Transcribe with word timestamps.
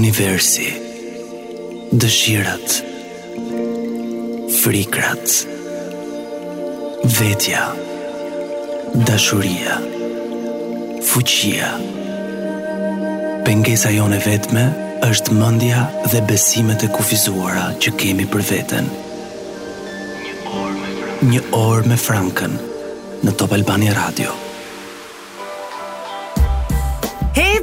universi 0.00 0.68
Dëshirat 2.02 2.72
Frikrat 4.60 5.28
Vetja 7.18 7.60
Dashuria 9.10 9.76
Fuqia 11.10 11.68
Pengesa 13.48 13.92
jone 13.98 14.20
vetme 14.28 14.64
është 15.10 15.36
mëndja 15.42 15.84
dhe 16.12 16.24
besimet 16.32 16.84
e 16.86 16.92
kufizuara 16.96 17.68
që 17.84 17.94
kemi 18.02 18.28
për 18.34 18.46
veten 18.52 18.90
Një 21.34 21.44
orë 21.64 21.86
me 21.92 21.98
frankën 22.08 22.56
Në 23.28 23.36
Top 23.36 23.52
Albani 23.58 23.90
Radio 23.90 24.20
Një 24.20 24.38
orë 24.38 24.38
me 24.38 24.38
frankën 24.38 24.48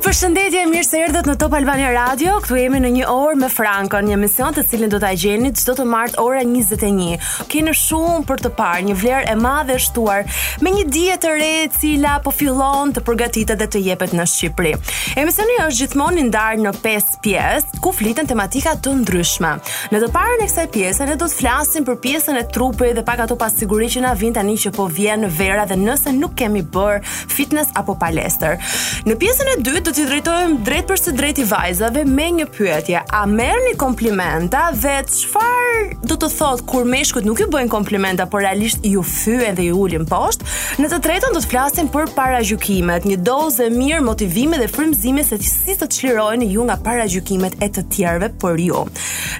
Përshëndetje, 0.07 0.61
mirë 0.71 0.85
se 0.87 0.99
erdhët 1.03 1.25
në 1.27 1.33
Top 1.35 1.51
Albania 1.57 1.89
Radio. 1.91 2.37
Ktu 2.39 2.55
jemi 2.55 2.79
në 2.79 2.93
një 2.95 3.07
orë 3.11 3.39
me 3.41 3.47
Frankon, 3.51 4.05
një 4.07 4.13
emision 4.15 4.55
të 4.55 4.61
cilin 4.71 4.91
do 4.93 5.01
ta 5.03 5.09
gjeni 5.19 5.49
çdo 5.51 5.73
të 5.75 5.83
martë 5.83 6.21
ora 6.23 6.45
21. 6.47 7.17
Keni 7.51 7.73
shumë 7.75 8.21
për 8.29 8.39
të 8.45 8.51
parë, 8.55 8.85
një 8.87 8.95
vlerë 9.01 9.33
e 9.33 9.35
madhe 9.43 9.75
e 9.75 9.81
shtuar 9.83 10.23
me 10.63 10.71
një 10.77 10.85
dije 10.95 11.17
të 11.25 11.33
re 11.35 11.49
e 11.65 11.65
cila 11.75 12.13
po 12.23 12.31
fillon 12.31 12.93
të 12.95 13.03
përgatitet 13.09 13.59
dhe 13.59 13.67
të 13.73 13.81
jepet 13.89 14.13
në 14.15 14.27
Shqipëri. 14.31 14.71
Emisioni 15.19 15.57
është 15.65 15.81
gjithmonë 15.81 16.23
i 16.23 16.29
ndarë 16.29 16.63
në 16.63 16.73
5 16.87 17.19
pjesë 17.27 17.81
ku 17.83 17.91
fliten 17.99 18.31
tematika 18.31 18.77
të 18.79 18.95
ndryshme. 19.01 19.51
Në 19.91 20.01
të 20.05 20.09
parën 20.15 20.45
e 20.45 20.47
kësaj 20.47 20.67
pjese 20.77 21.09
ne 21.11 21.19
do 21.19 21.27
të 21.27 21.41
flasim 21.41 21.87
për 21.89 21.99
pjesën 22.07 22.39
e 22.39 22.45
trupit 22.55 22.95
dhe 22.95 23.03
pak 23.03 23.25
ato 23.25 23.35
pasigurisë 23.43 23.99
që 23.99 24.05
na 24.07 24.15
vijnë 24.23 24.39
tani 24.39 24.55
që 24.63 24.71
po 24.79 24.87
vjen 24.87 25.27
vera 25.35 25.67
dhe 25.67 25.75
nëse 25.83 26.15
nuk 26.15 26.39
kemi 26.39 26.63
bër 26.63 27.03
fitness 27.11 27.75
apo 27.75 27.97
palestër. 27.99 28.55
Në 29.03 29.19
pjesën 29.19 29.51
e 29.57 29.59
dytë 29.67 29.95
që 29.97 30.03
drejtojmë 30.05 30.57
drejt 30.61 30.85
për 30.91 30.99
së 31.01 31.11
drejt 31.17 31.39
i 31.41 31.43
vajzave 31.49 32.03
me 32.05 32.25
një 32.35 32.43
pyetje. 32.53 32.99
A 33.17 33.23
merë 33.25 33.61
një 33.63 33.71
komplimenta 33.81 34.67
dhe 34.77 34.91
qëfar 35.09 35.87
do 36.05 36.17
të 36.21 36.27
thotë 36.35 36.65
kur 36.69 36.85
meshkut 36.85 37.25
nuk 37.25 37.39
ju 37.41 37.47
bëjnë 37.53 37.71
komplimenta, 37.73 38.27
por 38.29 38.43
realisht 38.45 38.85
ju 38.85 39.01
fyën 39.01 39.57
dhe 39.57 39.65
ju 39.71 39.79
ulin 39.87 40.05
poshtë? 40.09 40.45
Në 40.83 40.91
të 40.91 40.99
tretën 41.07 41.33
do 41.33 41.41
të 41.41 41.49
flasim 41.49 41.89
për 41.93 42.11
para 42.13 42.43
gjukimet, 42.45 43.07
një 43.09 43.17
dozë 43.25 43.71
mirë 43.73 44.03
motivime 44.05 44.59
dhe 44.61 44.67
frimzime 44.69 45.23
se 45.25 45.39
që 45.41 45.49
si 45.53 45.77
të 45.81 45.89
qlirojnë 45.95 46.51
ju 46.53 46.67
nga 46.69 46.77
para 46.85 47.07
gjukimet 47.09 47.57
e 47.65 47.71
të 47.79 47.85
tjerve 47.95 48.29
për 48.43 48.61
ju. 48.67 48.67
Jo. 48.67 48.83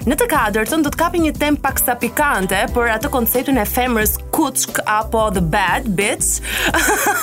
Në 0.08 0.16
të 0.18 0.26
kadrëtën 0.30 0.82
do 0.82 0.88
të 0.94 0.98
kapi 1.02 1.20
një 1.22 1.32
tem 1.38 1.56
pak 1.60 1.78
sa 1.82 1.94
pikante 2.00 2.62
për 2.74 2.94
atë 2.96 3.10
konceptin 3.14 3.58
e 3.60 3.64
femrës 3.68 4.14
kuçk 4.34 4.78
apo 4.88 5.26
the 5.34 5.42
bad 5.42 5.86
bitch, 5.98 6.38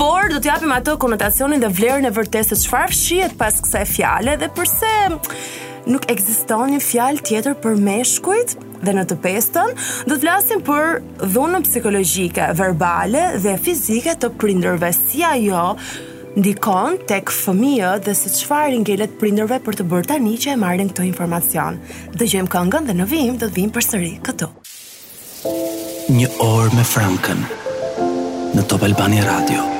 por 0.00 0.28
do 0.30 0.38
t'japim 0.42 0.74
atë 0.76 0.96
konotacionin 1.02 1.62
dhe 1.62 1.70
vlerën 1.74 2.06
e 2.06 2.16
se 2.44 2.56
çfarë 2.66 2.92
fshihet 2.92 3.36
pas 3.38 3.54
kësaj 3.62 3.84
fjale 3.88 4.34
dhe 4.40 4.48
pse 4.52 4.96
nuk 5.88 6.08
ekziston 6.12 6.72
një 6.74 6.80
fjalë 6.82 7.22
tjetër 7.24 7.54
për 7.62 7.76
meshkujt 7.86 8.56
dhe 8.84 8.92
në 8.96 9.04
të 9.10 9.18
pestën 9.24 9.72
do 10.08 10.16
të 10.16 10.20
flasim 10.24 10.62
për 10.66 10.98
dhunën 11.32 11.64
psikologjike, 11.66 12.50
verbale 12.58 13.26
dhe 13.44 13.54
fizike 13.62 14.16
të 14.20 14.32
prindërve 14.40 14.90
si 14.96 15.22
ajo 15.24 15.76
ndikon 16.36 16.98
tek 17.08 17.30
fëmijë 17.32 17.92
dhe 18.04 18.16
se 18.18 18.28
qëfar 18.34 18.66
ringelet 18.74 19.14
prindërve 19.20 19.60
për 19.64 19.78
të 19.80 19.86
bërë 19.94 20.10
tani 20.10 20.34
që 20.42 20.52
e 20.52 20.58
marrin 20.64 20.90
këtë 20.92 21.06
informacion. 21.08 21.80
gjemë 22.18 22.50
këngën 22.56 22.86
dhe 22.90 22.98
në 23.00 23.06
vim 23.12 23.38
do 23.38 23.46
të 23.46 23.54
vim 23.54 23.70
përsëri 23.70 24.18
këtu. 24.26 24.50
Një 26.10 26.28
orë 26.42 26.74
me 26.74 26.84
Frankën 26.84 27.40
në 28.56 28.68
Top 28.68 28.82
Albani 28.82 29.20
Radio. 29.22 29.75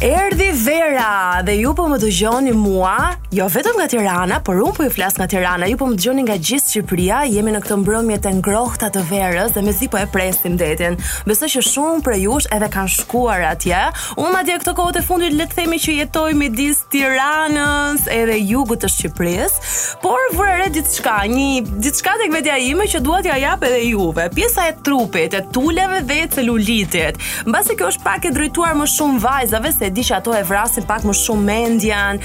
Erdi 0.00 0.52
vera 0.54 1.42
dhe 1.42 1.56
ju 1.58 1.72
po 1.74 1.88
më 1.90 1.96
dëgjoni 1.98 2.52
mua, 2.54 3.16
jo 3.34 3.48
vetëm 3.50 3.78
nga 3.80 3.86
Tirana, 3.90 4.36
por 4.46 4.60
unë 4.62 4.74
po 4.76 4.84
ju 4.86 4.90
flas 4.94 5.16
nga 5.18 5.24
Tirana, 5.26 5.66
ju 5.66 5.74
po 5.80 5.88
më 5.90 5.96
dëgjoni 5.98 6.22
nga 6.22 6.36
gjithë 6.38 6.70
Shqipëria, 6.70 7.24
jemi 7.26 7.50
në 7.50 7.58
këtë 7.64 7.78
mbrëmje 7.80 8.18
të 8.22 8.30
ngrohtë 8.36 8.90
të 8.94 9.02
verës 9.08 9.56
dhe 9.56 9.64
mezi 9.66 9.88
po 9.90 9.98
e 9.98 10.04
presim 10.14 10.54
detin. 10.60 10.94
Besoj 11.26 11.48
që 11.56 11.62
shumë 11.72 12.04
prej 12.06 12.18
jush 12.28 12.46
edhe 12.54 12.68
kanë 12.76 12.92
shkuar 12.94 13.42
atje. 13.48 13.80
Unë 14.14 14.30
madje 14.36 14.60
këtë 14.60 14.76
kohë 14.78 14.94
të 15.00 15.02
fundit 15.08 15.34
le 15.34 15.48
të 15.50 15.58
themi 15.58 15.80
që 15.82 15.96
jetoj 15.96 16.30
midis 16.44 16.78
Tiranës 16.94 18.06
edhe 18.20 18.38
jugut 18.52 18.84
të 18.86 18.92
Shqipërisë, 18.94 19.66
por 20.06 20.30
vura 20.38 20.60
re 20.62 20.70
diçka, 20.78 21.16
një 21.26 21.80
diçka 21.88 22.14
tek 22.22 22.30
vetja 22.38 22.60
ime 22.70 22.86
që 22.94 23.02
dua 23.02 23.18
t'ja 23.26 23.40
jap 23.42 23.66
edhe 23.66 23.82
juve. 23.88 24.30
Pjesa 24.38 24.70
e 24.70 24.78
trupit, 24.86 25.34
e 25.34 25.42
tuleve 25.50 26.04
dhe 26.06 26.22
celulitit. 26.38 27.18
Mbasi 27.50 27.74
kjo 27.74 27.90
është 27.90 28.06
pak 28.06 28.30
e 28.30 28.34
drejtuar 28.38 28.78
më 28.78 28.86
shumë 28.94 29.22
vajzave 29.26 29.74
se 29.74 29.87
e 29.88 29.90
di 29.90 30.04
që 30.06 30.14
ato 30.20 30.34
e 30.36 30.44
vrasin 30.44 30.84
pak 30.86 31.04
më 31.08 31.14
shumë 31.22 31.44
mendjan, 31.48 32.18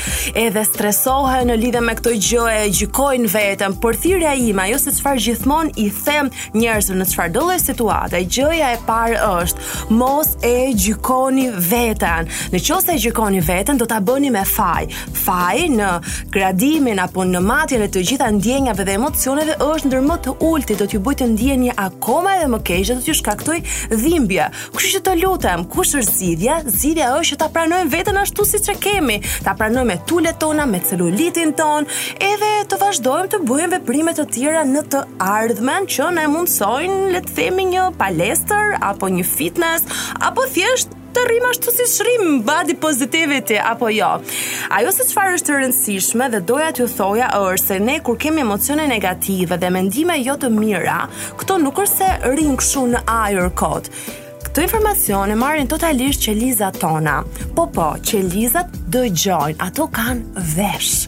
edhe 0.43 0.63
stresohen 0.67 1.47
në 1.47 1.55
lidhje 1.61 1.81
me 1.85 1.93
këtë 1.97 2.13
gjë 2.27 2.47
e 2.51 2.63
gjykojnë 2.79 3.29
veten. 3.31 3.75
Por 3.83 3.95
thirrja 4.03 4.33
ime 4.37 4.65
ajo 4.67 4.79
se 4.83 4.91
çfarë 4.97 5.21
gjithmonë 5.25 5.73
i 5.83 5.85
them 6.03 6.27
njerëzve 6.59 6.97
në 6.99 7.07
çfarëdo 7.13 7.45
lloj 7.45 7.59
situate, 7.63 8.19
gjëja 8.35 8.71
e 8.75 8.79
parë 8.87 9.27
është 9.43 9.67
mos 10.01 10.33
e 10.49 10.55
gjykoni 10.85 11.45
veten. 11.69 12.27
Në 12.53 12.59
qoftë 12.67 12.89
se 12.97 12.97
gjykoni 13.05 13.43
veten, 13.47 13.79
do 13.79 13.87
ta 13.89 14.01
bëni 14.07 14.33
me 14.35 14.43
faj. 14.49 14.83
Faj 15.23 15.63
në 15.77 15.91
gradimin 16.35 16.99
apo 17.05 17.23
në 17.27 17.41
matjen 17.47 17.85
e 17.85 17.89
të 17.93 18.03
gjitha 18.09 18.27
ndjenjave 18.41 18.83
dhe 18.89 18.97
emocioneve 18.99 19.55
është 19.69 19.91
ndër 19.93 20.03
më 20.09 20.19
të 20.27 20.35
ulti, 20.49 20.75
do 20.81 20.89
t'ju 20.91 20.99
bëjë 21.05 21.21
të 21.23 21.29
ndjeni 21.37 21.71
akoma 21.87 22.35
edhe 22.41 22.51
më 22.57 22.61
keq, 22.67 22.91
do 22.97 23.01
t'ju 23.07 23.15
shkaktoj 23.21 23.59
dhimbje. 23.95 24.49
Kështu 24.75 24.95
që 24.97 25.03
të 25.07 25.15
lutem, 25.23 25.65
kush 25.73 25.95
është 26.03 26.17
zgjidhja? 26.19 26.59
Zgjidhja 26.69 27.11
është 27.19 27.29
që 27.35 27.39
ta 27.41 27.52
pranojmë 27.53 27.91
veten 27.93 28.17
ashtu 28.17 28.45
siç 28.49 28.69
e 28.71 28.77
kemi, 28.81 29.19
ta 29.45 29.53
pranojmë 29.59 29.89
me 29.91 29.97
tulet 30.09 30.39
tona, 30.41 30.65
me 30.69 30.79
celulitin 30.85 31.53
ton, 31.59 31.85
edhe 32.31 32.49
të 32.71 32.79
vazhdojmë 32.81 33.29
të 33.35 33.39
bëjmë 33.47 33.77
veprime 33.77 34.15
të 34.17 34.25
tjera 34.33 34.63
në 34.69 34.83
të 34.93 35.03
ardhmen 35.27 35.87
që 35.93 36.09
na 36.17 36.25
mundsojnë, 36.33 36.97
le 37.13 37.21
të 37.27 37.37
themi, 37.37 37.67
një 37.75 37.85
palestër 38.01 38.75
apo 38.89 39.11
një 39.13 39.25
fitness, 39.29 39.87
apo 40.23 40.45
thjesht 40.55 40.97
të 41.13 41.27
rrim 41.27 41.43
ashtu 41.45 41.69
si 41.69 41.85
shrim 41.85 42.39
body 42.47 42.73
positivity 42.81 43.59
apo 43.61 43.91
jo. 43.93 44.09
Ajo 44.73 44.89
se 44.95 45.05
çfarë 45.11 45.35
është 45.37 45.53
e 45.53 45.59
rëndësishme 45.61 46.29
dhe 46.33 46.39
doja 46.49 46.71
t'ju 46.73 46.87
thoja 46.89 47.27
është 47.43 47.67
se 47.67 47.77
ne 47.85 47.99
kur 48.07 48.17
kemi 48.17 48.41
emocione 48.41 48.87
negative 48.89 49.61
dhe 49.61 49.69
mendime 49.77 50.17
jo 50.25 50.33
të 50.41 50.49
mira, 50.57 51.03
këto 51.37 51.61
nuk 51.61 51.85
është 51.85 52.01
se 52.01 52.11
rrin 52.33 52.57
në 52.97 53.05
ajër 53.21 53.53
kot 53.61 53.91
këto 54.53 54.61
informacione 54.61 55.33
marrin 55.33 55.65
totalisht 55.65 56.21
qelizat 56.21 56.75
tona. 56.77 57.15
Po 57.57 57.63
po, 57.73 57.87
qelizat 58.05 58.69
dëgjojnë, 58.93 59.55
ato 59.65 59.87
kanë 59.89 60.43
vesh. 60.51 61.07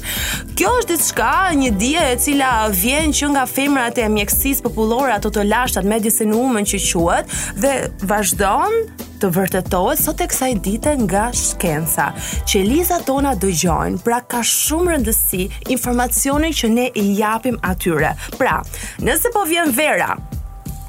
Kjo 0.58 0.72
është 0.80 0.90
diçka, 0.96 1.28
një 1.60 1.68
dije 1.78 2.08
e 2.10 2.18
cila 2.24 2.50
vjen 2.74 3.14
që 3.14 3.30
nga 3.36 3.44
femrat 3.46 4.02
e 4.02 4.08
mjekësisë 4.16 4.66
popullore 4.66 5.14
ato 5.14 5.30
të 5.30 5.46
lashtat 5.52 5.86
me 5.86 6.02
disenumën 6.02 6.66
që 6.74 6.82
quhet 6.90 7.38
dhe 7.62 7.76
vazhdon 8.10 8.80
të 9.22 9.30
vërtetohet 9.38 10.02
sot 10.02 10.24
e 10.26 10.30
kësaj 10.34 10.54
dite 10.66 10.96
nga 11.06 11.28
shkenca. 11.46 12.10
Qelizat 12.50 13.06
tona 13.12 13.36
dëgjojnë, 13.38 14.02
pra 14.06 14.24
ka 14.26 14.42
shumë 14.42 14.96
rëndësi 14.96 15.46
informacioni 15.78 16.50
që 16.50 16.74
ne 16.80 16.88
i 16.98 17.10
japim 17.22 17.62
atyre. 17.62 18.16
Pra, 18.42 18.64
nëse 19.06 19.30
po 19.38 19.46
vjen 19.46 19.70
vera, 19.78 20.16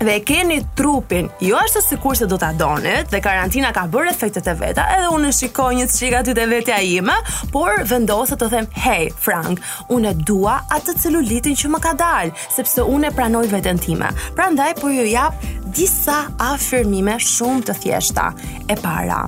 dhe 0.00 0.12
e 0.14 0.20
keni 0.22 0.58
trupin, 0.74 1.28
jo 1.40 1.56
ashtu 1.56 1.80
sikur 1.82 2.16
se 2.16 2.26
do 2.28 2.36
ta 2.36 2.52
donit, 2.52 3.08
dhe 3.10 3.20
karantina 3.24 3.70
ka 3.72 3.86
bërë 3.88 4.10
efektet 4.12 4.46
e 4.50 4.52
veta, 4.58 4.84
edhe 4.98 5.08
unë 5.16 5.30
shikoj 5.32 5.70
një 5.78 5.86
çika 5.92 6.20
të 6.26 6.34
te 6.36 6.44
vetja 6.50 6.76
ime, 6.84 7.14
por 7.52 7.80
vendosa 7.88 8.36
të 8.36 8.50
them, 8.52 8.66
hey 8.84 9.08
Frank, 9.10 9.62
unë 9.96 10.10
e 10.12 10.18
dua 10.28 10.58
atë 10.76 10.96
celulitin 11.00 11.56
që 11.56 11.70
më 11.72 11.80
ka 11.86 11.94
dal, 11.96 12.32
sepse 12.56 12.84
unë 12.84 13.08
e 13.08 13.14
pranoj 13.16 13.44
veten 13.52 13.80
time. 13.80 14.10
Prandaj 14.36 14.74
po 14.80 14.92
ju 14.92 15.06
jap 15.08 15.40
disa 15.78 16.26
afirmime 16.44 17.16
shumë 17.32 17.64
të 17.70 17.76
thjeshta. 17.82 18.28
E 18.68 18.76
para, 18.82 19.22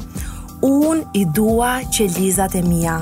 unë 0.68 1.14
i 1.16 1.24
dua 1.34 1.78
qelizat 1.96 2.58
e 2.60 2.62
mia. 2.66 2.98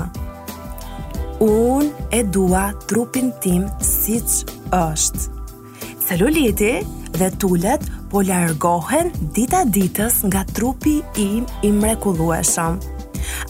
Unë 1.43 2.07
e 2.15 2.23
dua 2.23 2.69
trupin 2.87 3.33
tim 3.43 3.67
siç 3.83 4.39
është. 4.77 5.27
Celuliti 6.07 6.77
dhe 7.11 7.29
tullet 7.37 7.81
po 8.11 8.21
largohen 8.25 9.11
dita 9.35 9.63
ditës 9.65 10.23
nga 10.31 10.43
trupi 10.53 10.99
im 11.21 11.45
i 11.63 11.71
mrekullueshëm. 11.73 12.79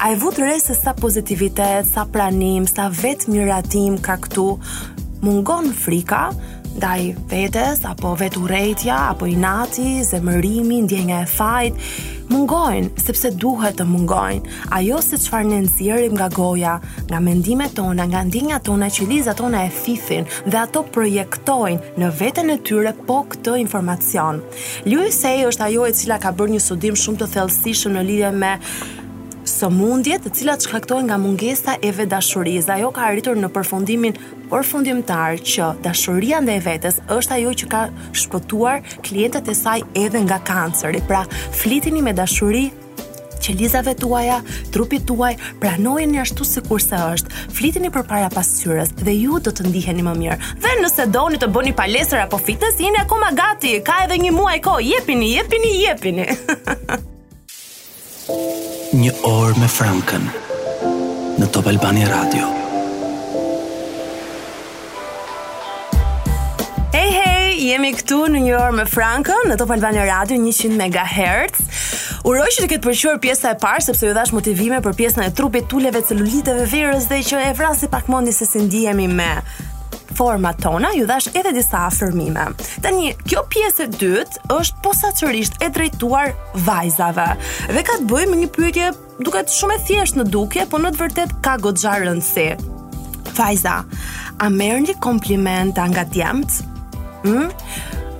A 0.01 0.11
e 0.13 0.17
vutë 0.19 0.43
rrej 0.43 0.61
se 0.67 0.75
sa 0.77 0.93
pozitivitet, 0.97 1.85
sa 1.89 2.05
pranim, 2.11 2.65
sa 2.69 2.87
vetë 2.93 3.29
miratim 3.33 3.97
ka 4.01 4.17
këtu, 4.21 4.49
mungon 5.23 5.71
frika 5.73 6.29
ndaj 6.77 7.01
vetes, 7.31 7.81
apo 7.89 8.11
vetë 8.19 8.39
urejtja, 8.43 8.97
apo 9.13 9.25
inati, 9.29 10.03
zemërimi, 10.05 10.83
ndjenja 10.85 11.23
e 11.23 11.27
fajt, 11.31 11.79
mungojnë, 12.29 12.91
sepse 13.01 13.31
duhet 13.39 13.79
të 13.79 13.87
mungojnë. 13.87 14.53
Ajo 14.77 14.99
se 15.01 15.17
qëfar 15.23 15.47
në 15.49 15.61
nxjerrim 15.65 16.13
nga 16.19 16.27
goja, 16.33 16.75
nga 17.09 17.21
mendime 17.23 17.69
tona, 17.73 18.05
nga 18.11 18.21
ndinja 18.29 18.59
tona, 18.67 18.91
që 18.93 19.09
liza 19.09 19.33
tona 19.37 19.63
e 19.65 19.71
fifin, 19.73 20.29
dhe 20.45 20.59
ato 20.67 20.83
projektojnë 20.93 21.95
në 21.97 22.11
vetën 22.19 22.53
e 22.53 22.59
tyre 22.67 22.93
po 23.07 23.23
këtë 23.31 23.57
informacion. 23.63 24.43
Lewis 24.85 25.23
A. 25.25 25.33
është 25.49 25.69
ajo 25.71 25.87
e 25.89 25.95
cila 25.97 26.19
ka 26.21 26.31
bërë 26.35 26.57
një 26.57 26.61
studim 26.67 26.97
shumë 26.99 27.23
të 27.23 27.31
thelsishëm 27.37 27.97
në 27.97 28.05
lidhe 28.11 28.35
me 28.43 28.53
sëmundje 29.47 30.17
të 30.23 30.31
cilat 30.35 30.65
shkaktohen 30.65 31.07
nga 31.07 31.17
mungesa 31.21 31.77
e 31.83 31.91
vetë 31.95 32.11
dashurisë. 32.11 32.73
Ajo 32.75 32.91
ka 32.93 33.05
arritur 33.07 33.37
në 33.39 33.49
përfundimin 33.55 34.17
përfundimtar 34.51 35.39
që 35.43 35.69
dashuria 35.85 36.41
ndaj 36.43 36.59
vetes 36.67 36.99
është 37.11 37.37
ajo 37.39 37.53
që 37.63 37.69
ka 37.71 37.85
shpëtuar 38.23 38.83
klientët 39.07 39.49
e 39.51 39.55
saj 39.55 39.79
edhe 39.97 40.21
nga 40.27 40.41
kanceri. 40.49 41.01
Pra, 41.09 41.23
flitini 41.55 42.03
me 42.05 42.13
dashuri 42.13 42.65
qelizave 43.37 43.93
tuaja, 43.95 44.41
trupit 44.75 45.05
tuaj, 45.07 45.35
pranojeni 45.61 46.17
një 46.17 46.23
ashtu 46.25 46.43
si 46.45 46.59
se 46.83 46.97
është, 47.15 47.35
flitini 47.55 47.89
për 47.93 48.03
para 48.09 48.27
pasyres 48.33 48.91
dhe 48.99 49.13
ju 49.21 49.39
do 49.39 49.51
të 49.53 49.69
ndiheni 49.69 50.03
më 50.03 50.15
mirë. 50.19 50.37
Dhe 50.65 50.73
nëse 50.81 51.07
doni 51.15 51.39
të 51.39 51.47
bëni 51.55 51.71
palesër 51.77 52.25
apo 52.25 52.37
fitness, 52.41 52.81
jeni 52.81 52.99
akoma 52.99 53.31
gati, 53.31 53.79
ka 53.79 54.03
edhe 54.03 54.19
një 54.25 54.33
muaj 54.35 54.59
ko, 54.67 54.79
jepini, 54.83 55.35
jepini, 55.37 55.77
jepini. 55.85 56.27
një 58.97 59.11
orë 59.29 59.59
me 59.61 59.67
Frankën 59.69 60.23
në 61.37 61.47
Top 61.53 61.67
Albani 61.69 62.01
Radio. 62.09 62.47
Hey 66.95 67.11
hey, 67.13 67.51
jemi 67.61 67.91
këtu 67.93 68.23
në 68.33 68.41
një 68.47 68.55
orë 68.57 68.73
me 68.79 68.87
Frankën 68.89 69.45
në 69.51 69.59
Top 69.61 69.75
Albani 69.75 70.01
Radio 70.09 70.39
100 70.41 70.73
MHz. 70.89 71.61
Uroj 72.27 72.49
që 72.55 72.63
të 72.65 72.71
ketë 72.73 72.87
përqyer 72.89 73.21
pjesa 73.27 73.53
e 73.53 73.59
parë 73.61 73.85
sepse 73.85 74.09
ju 74.09 74.17
dhash 74.17 74.33
motivime 74.35 74.81
për 74.83 74.97
pjesën 75.03 75.27
e 75.27 75.29
trupit, 75.37 75.69
tuleve, 75.71 76.01
celuliteve, 76.03 76.65
verës 76.73 77.05
dhe 77.11 77.21
që 77.29 77.45
e 77.51 77.55
vrasi 77.59 77.93
pak 77.93 78.09
mendi 78.11 78.33
se 78.35 78.49
si 78.49 78.65
ndihemi 78.65 79.05
me 79.13 79.29
platformat 80.17 80.61
tona 80.61 80.87
ju 80.95 81.05
dhash 81.05 81.27
edhe 81.35 81.51
disa 81.53 81.77
afirmime. 81.87 82.47
Tani, 82.81 83.13
kjo 83.29 83.43
pjesë 83.51 83.85
e 83.85 83.87
dytë 83.93 84.47
është 84.49 84.81
posaçërisht 84.83 85.61
e 85.61 85.69
drejtuar 85.69 86.33
vajzave 86.65 87.27
dhe 87.71 87.83
ka 87.85 87.99
të 88.01 88.07
bëjë 88.09 88.29
me 88.31 88.37
një 88.41 88.49
pyetje 88.55 88.89
duket 89.21 89.53
shumë 89.53 89.77
e 89.77 89.83
thjeshtë 89.85 90.21
në 90.23 90.25
dukje, 90.33 90.65
por 90.71 90.81
në 90.81 90.93
të 90.95 91.03
vërtetë 91.03 91.37
ka 91.45 91.53
goxha 91.61 91.97
rëndësi. 92.01 92.47
Vajza, 93.37 93.77
a 94.41 94.49
merrni 94.49 94.97
komplimenta 95.05 95.85
nga 95.91 96.05
djemt? 96.11 96.61
Mm? 97.27 97.51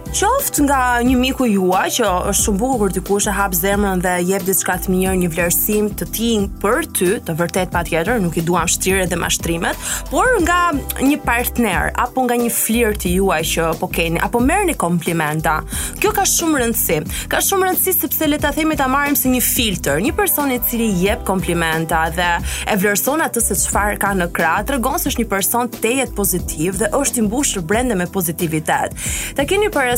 Qoft 0.08 0.62
nga 0.64 1.02
një 1.04 1.16
miku 1.20 1.44
juaj 1.50 1.90
që 1.98 2.06
është 2.30 2.38
shumë 2.48 2.58
bukur 2.62 2.80
kur 2.88 2.92
dikush 2.96 3.26
e 3.28 3.32
hap 3.36 3.52
zemrën 3.58 4.00
dhe 4.00 4.12
jep 4.30 4.46
diçka 4.48 4.78
të 4.80 4.94
mirë, 4.94 5.16
një 5.20 5.30
vlerësim 5.34 5.90
të 6.00 6.06
tij 6.16 6.38
për 6.62 6.86
ty, 6.96 7.08
të 7.28 7.34
vërtet 7.36 7.74
patjetër, 7.74 8.22
nuk 8.24 8.38
i 8.40 8.44
duam 8.48 8.70
shtrirë 8.72 9.10
dhe 9.12 9.18
mashtrimet, 9.20 9.76
por 10.08 10.30
nga 10.46 10.60
një 11.04 11.18
partner 11.28 11.92
apo 12.04 12.24
nga 12.24 12.38
një 12.40 12.52
flirt 12.56 13.04
i 13.10 13.18
juaj 13.18 13.42
që 13.52 13.66
po 13.82 13.90
keni 13.92 14.22
apo 14.24 14.40
merrni 14.40 14.78
komplimenta. 14.80 15.58
Kjo 16.00 16.14
ka 16.16 16.24
shumë 16.30 16.64
rëndësi. 16.64 17.02
Ka 17.32 17.44
shumë 17.44 17.68
rëndësi 17.68 17.96
sepse 17.98 18.32
le 18.32 18.40
ta 18.40 18.54
themi 18.56 18.80
ta 18.80 18.88
marrim 18.88 19.18
si 19.20 19.34
një 19.36 19.44
filtr, 19.44 20.00
një 20.04 20.14
person 20.16 20.56
i 20.56 20.62
cili 20.70 20.88
jep 21.04 21.28
komplimenta 21.28 22.06
dhe 22.16 22.30
e 22.64 22.78
vlerëson 22.80 23.26
atë 23.28 23.44
se 23.50 23.60
çfarë 23.66 24.00
ka 24.06 24.16
në 24.24 24.32
krah, 24.40 24.64
tregon 24.72 24.96
se 25.02 25.12
është 25.12 25.26
një 25.26 25.32
person 25.36 25.70
tejet 25.82 26.16
pozitiv 26.16 26.80
dhe 26.80 26.94
është 26.96 27.22
i 27.26 27.28
mbushur 27.28 27.62
brenda 27.68 28.00
me 28.00 28.08
pozitivitet. 28.08 28.96
Ta 29.36 29.44
keni 29.44 29.68
para 29.74 29.97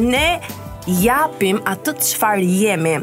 ne? 0.00 0.40
japim 0.86 1.60
atë 1.68 1.92
të 1.92 1.94
qëfar 2.00 2.40
jemi. 2.40 2.94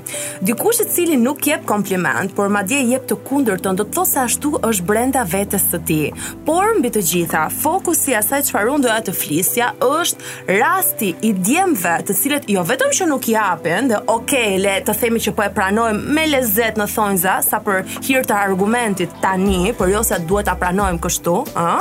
Dikush 0.45 0.79
e 0.81 0.85
cili 0.91 1.17
nuk 1.19 1.43
jep 1.47 1.65
kompliment, 1.69 2.31
por 2.35 2.49
ma 2.53 2.63
dje 2.67 2.79
jep 2.91 3.05
të 3.09 3.17
kundër 3.27 3.59
të 3.61 3.73
ndotë 3.75 3.95
thosë 3.97 4.19
ashtu 4.23 4.51
është 4.65 4.85
brenda 4.89 5.23
vetës 5.29 5.67
të 5.71 5.79
ti. 5.89 5.99
Por, 6.47 6.71
mbi 6.79 6.91
të 6.95 7.03
gjitha, 7.09 7.45
fokusi 7.61 8.15
asaj 8.17 8.43
qëfar 8.47 8.71
unë 8.73 8.85
doja 8.87 8.97
të 9.07 9.15
flisja 9.17 9.69
është 9.83 10.55
rasti 10.57 11.11
i 11.29 11.33
djemve 11.37 11.97
të 12.09 12.17
cilet 12.17 12.49
jo 12.53 12.63
vetëm 12.67 12.93
që 12.99 13.09
nuk 13.11 13.29
japin 13.33 13.91
dhe 13.91 14.01
okej, 14.05 14.17
okay, 14.17 14.59
le 14.63 14.75
të 14.87 14.97
themi 15.01 15.21
që 15.27 15.35
po 15.37 15.45
e 15.45 15.51
pranojmë 15.57 16.15
me 16.17 16.25
lezet 16.31 16.79
në 16.81 16.89
thonjza, 16.95 17.37
sa 17.45 17.61
për 17.65 17.83
hirë 18.07 18.25
të 18.29 18.39
argumentit 18.41 19.15
tani, 19.23 19.71
por 19.77 19.91
jo 19.91 20.01
se 20.07 20.17
duhet 20.27 20.49
të 20.49 20.57
pranojmë 20.61 21.03
kështu, 21.03 21.35
a? 21.57 21.77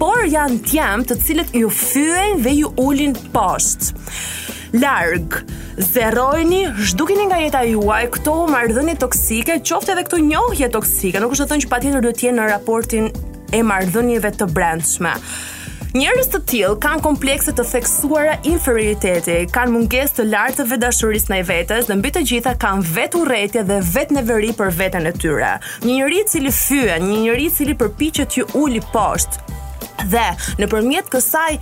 por 0.00 0.24
janë 0.26 0.60
tjemë 0.70 1.08
të 1.10 1.20
cilet 1.22 1.56
ju 1.62 1.70
fyën 1.70 2.40
dhe 2.44 2.56
ju 2.60 2.74
ulin 2.82 3.14
poshtë 3.34 3.92
larg. 4.82 5.44
Zerrojini, 5.92 6.66
zhdukini 6.78 7.26
nga 7.30 7.40
jeta 7.40 7.62
juaj 7.70 8.06
këto 8.14 8.36
marrëdhënie 8.52 8.96
toksike, 9.00 9.58
qoftë 9.66 9.92
edhe 9.94 10.04
këto 10.08 10.20
njohje 10.30 10.70
toksike. 10.72 11.20
Nuk 11.20 11.36
është 11.36 11.44
të 11.46 11.52
thënë 11.52 11.66
që 11.66 11.72
patjetër 11.74 12.06
duhet 12.06 12.20
të 12.20 12.26
jeni 12.28 12.40
në 12.40 12.48
raportin 12.54 13.10
e 13.56 13.60
marrëdhënieve 13.66 14.32
të 14.40 14.48
brendshme. 14.56 15.14
Njerëz 15.96 16.26
të 16.28 16.40
tillë 16.50 16.78
kanë 16.82 17.02
komplekse 17.06 17.52
të 17.56 17.64
theksuara 17.70 18.34
inferioriteti, 18.50 19.36
kanë 19.54 19.72
mungesë 19.76 20.18
të 20.18 20.26
lartë 20.32 20.58
të 20.58 20.66
vetëdashurisë 20.74 21.30
ndaj 21.30 21.42
vetes 21.48 21.88
dhe 21.88 21.96
mbi 21.96 22.10
të 22.12 22.24
gjitha 22.30 22.52
kanë 22.60 22.88
vetë 22.96 23.20
urrëti 23.22 23.62
dhe 23.70 23.78
vetë 23.94 24.18
neveri 24.18 24.52
për 24.58 24.74
veten 24.76 25.08
e 25.08 25.12
tyre. 25.16 25.54
Një 25.86 25.96
njerëz 26.00 26.20
i 26.20 26.32
cili 26.34 26.52
fyen, 26.52 27.06
një 27.08 27.22
njerëz 27.24 27.46
i 27.46 27.54
cili 27.60 27.76
përpiqet 27.80 28.34
të 28.36 28.48
uli 28.60 28.82
poshtë 28.92 29.62
dhe 30.12 30.26
nëpërmjet 30.60 31.08
kësaj 31.10 31.54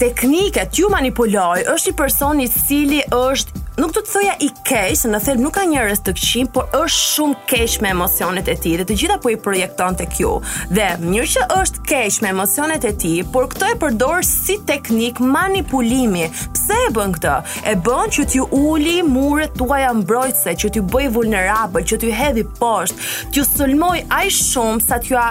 teknike 0.00 0.64
t'ju 0.72 0.86
manipuloj, 0.90 1.60
është 1.74 1.90
një 1.90 1.96
person 1.96 2.38
i 2.40 2.46
cili 2.48 3.02
është 3.12 3.58
nuk 3.82 3.90
do 3.92 4.00
të 4.00 4.08
thoja 4.14 4.32
i 4.40 4.46
keq, 4.68 5.02
në 5.12 5.18
thelb 5.26 5.42
nuk 5.44 5.54
ka 5.58 5.64
njerëz 5.68 6.00
të 6.06 6.14
këqij, 6.16 6.44
por 6.54 6.68
është 6.76 7.00
shumë 7.04 7.40
keq 7.50 7.72
me 7.84 7.90
emocionet 7.92 8.48
e 8.48 8.54
tij 8.64 8.78
dhe 8.80 8.86
të 8.88 8.94
gjitha 9.02 9.18
po 9.20 9.32
i 9.32 9.36
projekton 9.44 9.98
tek 10.00 10.14
ju. 10.22 10.30
Dhe 10.72 10.86
mirë 11.04 11.28
që 11.34 11.44
është 11.58 11.84
keq 11.92 12.16
me 12.24 12.30
emocionet 12.32 12.86
e 12.88 12.92
tij, 13.02 13.18
por 13.34 13.48
këtë 13.52 13.68
e 13.74 13.78
përdor 13.82 14.24
si 14.24 14.56
teknik 14.68 15.20
manipulimi. 15.34 16.28
Pse 16.56 16.78
e 16.88 16.92
bën 16.96 17.12
këtë? 17.18 17.34
E 17.72 17.74
bën 17.88 18.14
që 18.16 18.24
t'ju 18.32 18.46
uli 18.56 18.96
muret 19.04 19.52
tuaja 19.60 19.92
mbrojtëse, 20.00 20.54
që 20.62 20.70
t'ju 20.78 20.86
bëj 20.94 21.10
vulnerabël, 21.18 21.84
që 21.84 21.98
t'ju 22.00 22.14
hedhi 22.20 22.46
poshtë, 22.60 23.10
t'ju 23.34 23.44
sulmoj 23.52 23.98
aq 24.22 24.32
shumë 24.38 24.80
sa 24.88 24.98
t'ju 25.04 25.20
a 25.20 25.28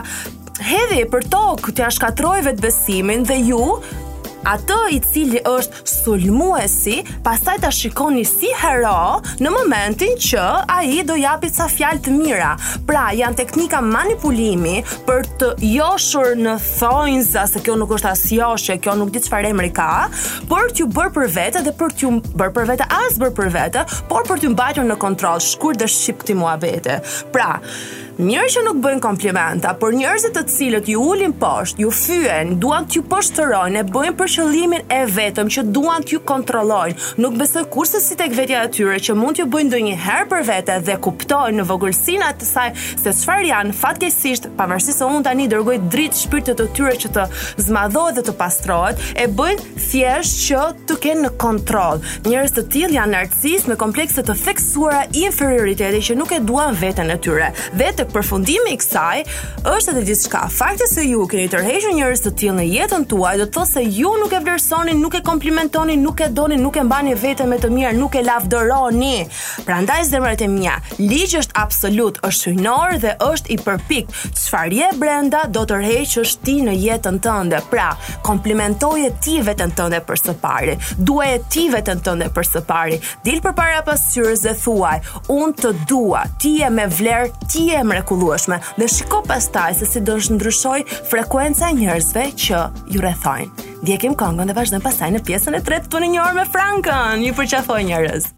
për 1.10 1.28
tokë, 1.34 1.74
t'ja 1.74 1.90
shkatroj 1.96 2.42
vetbesimin 2.52 3.26
dhe 3.26 3.40
ju 3.50 3.62
Ato 4.48 4.86
i 4.88 5.02
cili 5.14 5.42
është 5.44 5.82
sulmuesi, 5.90 7.00
pastaj 7.26 7.58
ta 7.66 7.70
shikoni 7.76 8.22
si 8.28 8.48
hero 8.62 9.20
në 9.44 9.52
momentin 9.52 10.14
që 10.16 10.46
ai 10.72 11.02
do 11.08 11.18
japi 11.20 11.50
ca 11.52 11.68
fjalë 11.68 12.02
të 12.06 12.14
mira. 12.16 12.54
Pra, 12.88 13.10
janë 13.18 13.38
teknika 13.42 13.82
manipulimi 13.84 14.78
për 15.10 15.26
të 15.42 15.52
joshur 15.76 16.38
në 16.40 16.56
thonjza 16.80 17.44
se 17.52 17.62
kjo 17.66 17.76
nuk 17.82 17.92
është 18.00 18.12
as 18.14 18.24
joshe, 18.32 18.80
kjo 18.80 18.96
nuk 19.02 19.12
di 19.18 19.22
çfarë 19.28 19.52
emri 19.52 19.74
ka, 19.76 19.90
për 20.50 20.72
t'ju 20.74 20.88
bërë 20.96 21.14
për 21.18 21.32
vete 21.36 21.64
dhe 21.68 21.76
për 21.82 21.94
t'ju 22.00 22.14
bërë 22.40 22.56
për 22.56 22.72
vete 22.72 22.88
as 23.04 23.20
bërë 23.20 23.36
për 23.42 23.54
vete, 23.58 23.84
por 24.10 24.24
për 24.30 24.40
t'ju 24.46 24.56
mbajtur 24.56 24.88
në 24.88 25.00
kontroll. 25.04 25.44
Shkur 25.44 25.76
dhe 25.78 25.88
shqip 25.92 26.24
ti 26.30 26.38
mua 26.40 26.56
bete. 26.62 27.02
Pra, 27.36 27.58
Njerëz 28.20 28.52
që 28.52 28.62
nuk 28.66 28.80
bëjnë 28.84 29.00
komplimenta, 29.00 29.70
por 29.80 29.94
njerëzit 29.96 30.34
të 30.36 30.42
cilët 30.52 30.90
ju 30.92 31.00
ulin 31.00 31.32
poshtë, 31.40 31.80
ju 31.86 31.92
fyen, 32.02 32.50
duan 32.60 32.84
t'ju 32.92 33.00
poshtërojnë, 33.08 33.80
e 33.80 33.84
bëjnë 33.88 34.16
për 34.20 34.32
qëllimin 34.34 34.82
e 34.92 34.98
vetëm 35.08 35.48
që 35.56 35.62
duan 35.72 36.04
t'ju 36.04 36.18
kontrollojnë. 36.28 36.98
Nuk 37.24 37.38
besoj 37.40 37.64
kurse 37.72 38.02
si 38.04 38.18
tek 38.20 38.36
vetja 38.36 38.66
e 38.68 38.72
tyre 38.76 38.98
që 39.06 39.16
mund 39.16 39.38
t'ju 39.40 39.46
bëjnë 39.54 39.70
ndonjëherë 39.72 40.26
për 40.34 40.44
vete 40.50 40.76
dhe 40.90 40.98
kuptojnë 41.06 41.62
në 41.62 41.68
vogëlsinë 41.70 42.28
atë 42.28 42.50
saj 42.50 42.74
se 43.06 43.14
çfarë 43.22 43.46
janë 43.54 43.78
fatkeqësisht, 43.84 44.50
pavarësisht 44.60 45.00
se 45.00 45.08
un 45.16 45.24
tani 45.24 45.48
dërgoj 45.56 45.80
dritë 45.88 46.20
shpirtit 46.26 46.60
të 46.60 46.68
tyre 46.76 46.98
që 47.06 47.14
të 47.16 47.26
zmadhohet 47.70 48.20
dhe 48.20 48.26
të 48.28 48.36
pastrohet, 48.44 49.00
e 49.16 49.30
bëjnë 49.32 49.70
thjesht 49.78 50.44
që 50.50 50.66
të 50.92 51.00
kenë 51.08 51.22
në 51.22 51.32
kontroll. 51.46 52.04
Njerëz 52.28 52.60
të 52.60 52.68
tillë 52.76 53.00
janë 53.00 53.14
narcisë 53.16 53.72
me 53.72 53.80
komplekse 53.80 54.28
të 54.28 54.36
theksuara 54.44 55.06
inferioriteti 55.24 56.04
që 56.12 56.20
nuk 56.20 56.36
e 56.36 56.44
duan 56.44 56.76
veten 56.84 57.16
e 57.16 57.20
tyre. 57.24 57.54
Vetë 57.80 58.09
përfundimi 58.14 58.74
i 58.74 58.78
kësaj 58.82 59.20
është 59.70 59.94
edhe 59.94 60.04
diçka. 60.10 60.42
Fakti 60.54 60.88
se 60.90 61.04
ju 61.06 61.26
keni 61.30 61.48
tërhequr 61.52 61.94
njerëz 61.98 62.24
të 62.26 62.32
tillë 62.42 62.58
në 62.60 62.66
jetën 62.74 63.06
tuaj 63.12 63.36
do 63.42 63.46
të 63.48 63.56
thotë 63.58 63.72
se 63.74 63.84
ju 64.00 64.14
nuk 64.22 64.34
e 64.34 64.40
vlerësoni, 64.46 64.96
nuk 65.00 65.18
e 65.20 65.24
komplimentoni, 65.26 65.98
nuk 66.02 66.24
e 66.26 66.30
doni, 66.34 66.58
nuk 66.62 66.78
e 66.82 66.86
mbani 66.86 67.16
veten 67.20 67.50
me 67.52 67.60
të 67.62 67.72
mirë, 67.74 67.94
nuk 68.00 68.18
e 68.20 68.24
lavdëroni. 68.26 69.14
Prandaj 69.68 70.06
zemrat 70.12 70.42
e 70.42 70.48
mia, 70.52 70.78
ligji 71.00 71.42
është 71.44 71.58
absolut, 71.64 72.20
është 72.26 72.54
hyjnor 72.54 72.98
dhe 73.04 73.14
është 73.30 73.54
i 73.56 73.58
përpik. 73.66 74.14
Çfarë 74.38 74.80
je 74.80 74.90
brenda 75.02 75.44
do 75.48 75.64
të 75.64 75.76
tërheqësh 75.76 76.36
ti 76.44 76.58
në 76.66 76.76
jetën 76.84 77.20
tënde. 77.26 77.60
Pra, 77.72 77.90
komplimentoje 78.26 79.12
ti 79.22 79.38
veten 79.46 79.72
tënde 79.78 80.00
për 80.08 80.20
së 80.24 80.34
pari. 80.42 80.78
Duaje 80.98 81.44
ti 81.52 81.68
veten 81.72 82.00
tënde 82.06 82.30
për 82.36 82.48
së 82.52 82.62
pari. 82.68 82.98
Dil 83.26 83.42
përpara 83.44 83.84
pasqyrës 83.88 84.42
dhe 84.48 84.56
thuaj, 84.64 84.98
unë 85.36 85.54
të 85.62 85.74
dua. 85.90 86.24
Ti 86.42 86.56
je 86.64 86.70
me 86.74 86.86
vlerë, 86.90 87.30
ti 87.52 87.68
je 87.70 87.84
mrekullueshme 88.00 88.60
dhe 88.78 88.88
shiko 88.88 89.22
pastaj 89.28 89.74
se 89.80 89.86
si 89.90 90.02
do 90.06 90.16
të 90.18 90.36
ndryshoj 90.38 90.80
frekuenca 91.12 91.70
e 91.70 91.76
njerëzve 91.80 92.26
që 92.46 92.60
ju 92.96 93.02
rrethojnë. 93.06 93.70
Djekim 93.86 94.14
këngën 94.20 94.50
dhe 94.52 94.58
vazhdojmë 94.58 94.84
pastaj 94.86 95.12
në 95.16 95.24
pjesën 95.28 95.58
e 95.60 95.64
tretë 95.68 95.92
tonë 95.94 96.10
një 96.14 96.24
orë 96.24 96.38
me 96.40 96.46
Frankën. 96.54 97.26
Ju 97.26 97.34
përqafoj 97.38 97.86
njerëz. 97.90 98.30